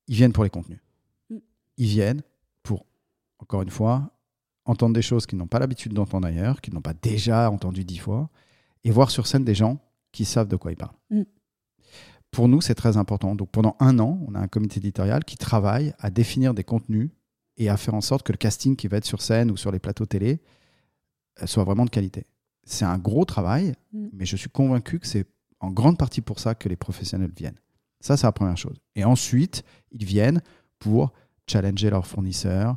ils 0.08 0.16
viennent 0.16 0.34
pour 0.34 0.44
les 0.44 0.50
contenus. 0.50 0.80
Mm. 1.30 1.38
Ils 1.78 1.88
viennent 1.88 2.22
pour, 2.64 2.88
encore 3.38 3.62
une 3.62 3.70
fois, 3.70 4.12
entendre 4.66 4.96
des 4.96 5.04
choses 5.04 5.28
qu'ils 5.28 5.38
n'ont 5.38 5.48
pas 5.48 5.60
l'habitude 5.60 5.94
d'entendre 5.94 6.28
ailleurs, 6.28 6.60
qu'ils 6.60 6.74
n'ont 6.74 6.82
pas 6.82 6.94
déjà 6.94 7.52
entendu 7.52 7.86
dix 7.86 8.00
fois, 8.00 8.30
et 8.84 8.90
voir 8.90 9.12
sur 9.12 9.28
scène 9.28 9.44
des 9.44 9.56
gens 9.56 9.80
qui 10.12 10.26
savent 10.26 10.48
de 10.48 10.56
quoi 10.56 10.72
ils 10.72 10.78
parlent. 10.78 10.96
Mm. 11.12 11.22
Pour 12.34 12.50
nous, 12.50 12.60
c'est 12.60 12.76
très 12.76 12.98
important. 12.98 13.36
Donc 13.36 13.50
pendant 13.52 13.78
un 13.80 14.00
an, 14.00 14.20
on 14.28 14.36
a 14.36 14.40
un 14.40 14.48
comité 14.48 14.80
éditorial 14.80 15.24
qui 15.24 15.38
travaille 15.38 15.94
à 16.00 16.10
définir 16.10 16.54
des 16.54 16.64
contenus 16.66 17.10
et 17.58 17.70
à 17.70 17.78
faire 17.78 17.94
en 17.94 18.02
sorte 18.02 18.26
que 18.26 18.32
le 18.34 18.38
casting 18.38 18.76
qui 18.76 18.88
va 18.88 18.98
être 18.98 19.06
sur 19.06 19.22
scène 19.22 19.52
ou 19.52 19.56
sur 19.58 19.72
les 19.72 19.80
plateaux 19.80 20.06
télé 20.06 20.42
euh, 21.42 21.46
soit 21.46 21.64
vraiment 21.64 21.86
de 21.86 21.90
qualité. 21.90 22.26
C'est 22.66 22.86
un 22.86 22.98
gros 22.98 23.24
travail, 23.26 23.74
Mm. 23.94 24.08
mais 24.14 24.26
je 24.26 24.36
suis 24.36 24.50
convaincu 24.50 25.00
que 25.00 25.08
c'est 25.08 25.26
en 25.60 25.72
grande 25.72 25.98
partie 25.98 26.22
pour 26.22 26.40
ça 26.40 26.56
que 26.56 26.68
les 26.68 26.76
professionnels 26.76 27.32
viennent. 27.36 27.60
Ça, 28.00 28.18
c'est 28.18 28.28
la 28.28 28.32
première 28.32 28.58
chose. 28.58 28.76
Et 28.96 29.06
ensuite, 29.06 29.64
ils 29.92 30.04
viennent 30.06 30.42
pour 30.80 31.14
challenger 31.48 31.90
leurs 31.90 32.06
fournisseurs. 32.06 32.76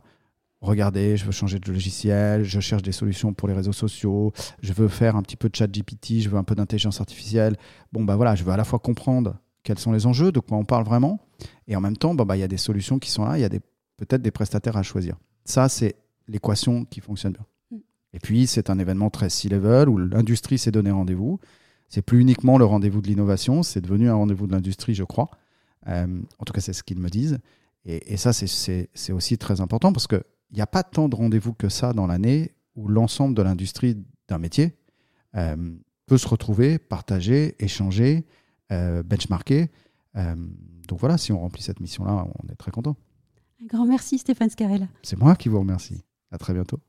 Regardez, 0.61 1.16
je 1.16 1.25
veux 1.25 1.33
changer 1.33 1.59
de 1.59 1.71
logiciel, 1.71 2.45
je 2.45 2.61
cherche 2.61 2.83
des 2.83 2.92
solutions 2.92 3.35
pour 3.35 3.49
les 3.49 3.55
réseaux 3.55 3.73
sociaux, 3.73 4.33
je 4.62 4.73
veux 4.73 4.88
faire 4.88 5.16
un 5.16 5.23
petit 5.23 5.37
peu 5.37 5.49
de 5.49 5.55
chat 5.57 5.66
GPT, 5.66 6.21
je 6.21 6.29
veux 6.29 6.38
un 6.38 6.45
peu 6.45 6.55
d'intelligence 6.55 7.01
artificielle. 7.01 7.57
Bon, 7.92 8.05
bah 8.05 8.16
voilà, 8.16 8.35
je 8.35 8.45
veux 8.45 8.53
à 8.53 8.57
la 8.57 8.64
fois 8.64 8.79
comprendre 8.79 9.37
quels 9.67 9.81
sont 9.81 9.91
les 9.91 10.07
enjeux, 10.07 10.31
de 10.31 10.39
quoi 10.39 10.57
on 10.57 10.65
parle 10.65 10.85
vraiment, 10.85 11.19
et 11.67 11.75
en 11.75 11.81
même 11.81 11.97
temps, 11.97 12.15
bah, 12.15 12.25
bah, 12.25 12.37
il 12.37 12.41
y 12.41 12.45
a 12.45 12.49
des 12.49 12.57
solutions 12.57 13.01
qui 13.01 13.11
sont 13.11 13.25
là, 13.25 13.37
il 13.37 13.41
y 13.41 13.45
a 13.45 13.49
peut-être 13.49 14.23
des 14.23 14.31
prestataires 14.31 14.77
à 14.77 14.85
choisir. 14.85 15.17
Ça, 15.45 15.69
c'est 15.69 15.97
l'équation 16.29 16.85
qui 16.85 17.01
fonctionne 17.01 17.33
bien. 17.33 17.47
Mm. 17.73 17.83
Et 18.13 18.21
puis, 18.21 18.47
c'est 18.47 18.71
un 18.71 18.79
événement 18.79 19.11
très 19.11 19.29
C-level 19.29 19.89
où 19.89 19.99
l'industrie 19.99 20.57
s'est 20.57 20.71
donné 20.71 20.93
rendez-vous. 20.93 21.41
C'est 21.89 22.03
plus 22.03 22.21
uniquement 22.21 22.59
le 22.59 22.65
rendez-vous 22.65 23.03
de 23.03 23.09
l'innovation, 23.09 23.65
c'est 23.65 23.81
devenu 23.81 24.09
un 24.09 24.15
rendez-vous 24.15 24.47
de 24.47 24.53
l'industrie, 24.53 24.95
je 24.95 25.03
crois. 25.03 25.31
Euh, 25.89 26.21
en 26.39 26.45
tout 26.45 26.53
cas, 26.53 26.61
c'est 26.61 26.73
ce 26.73 26.85
qu'ils 26.85 27.01
me 27.01 27.09
disent. 27.09 27.39
Et, 27.85 28.15
et 28.15 28.17
ça, 28.17 28.33
c'est 28.33 29.13
aussi 29.13 29.37
très 29.37 29.61
important 29.61 29.93
parce 29.93 30.07
qu'il 30.07 30.23
n'y 30.55 30.61
a 30.61 30.67
pas 30.69 30.85
tant 30.85 31.09
de 31.09 31.17
rendez-vous 31.17 31.55
que 31.55 31.69
ça 31.69 31.93
dans 31.93 32.07
l'année 32.07 32.53
où 32.77 32.87
l'ensemble 32.87 33.35
de 33.35 33.43
l'industrie 33.43 33.97
d'un 34.29 34.39
métier 34.39 34.77
euh, 35.35 35.57
peut 36.07 36.19
se 36.19 36.29
retrouver, 36.29 36.79
partager, 36.79 37.57
échanger, 37.59 38.25
euh, 38.73 39.03
benchmarker. 39.03 39.71
Euh, 40.17 40.35
donc 40.89 41.01
voilà, 41.01 41.19
si 41.19 41.33
on 41.33 41.41
remplit 41.41 41.63
cette 41.63 41.81
mission-là, 41.81 42.27
on 42.43 42.49
est 42.49 42.57
très 42.57 42.71
content. 42.71 42.97
Un 43.63 43.67
grand 43.67 43.87
merci 43.87 44.19
Stéphane 44.19 44.51
Scarella. 44.51 44.87
C'est 45.03 45.19
moi 45.19 45.35
qui 45.35 45.49
vous 45.49 45.59
remercie. 45.59 46.03
À 46.31 46.39
très 46.39 46.53
bientôt. 46.53 46.81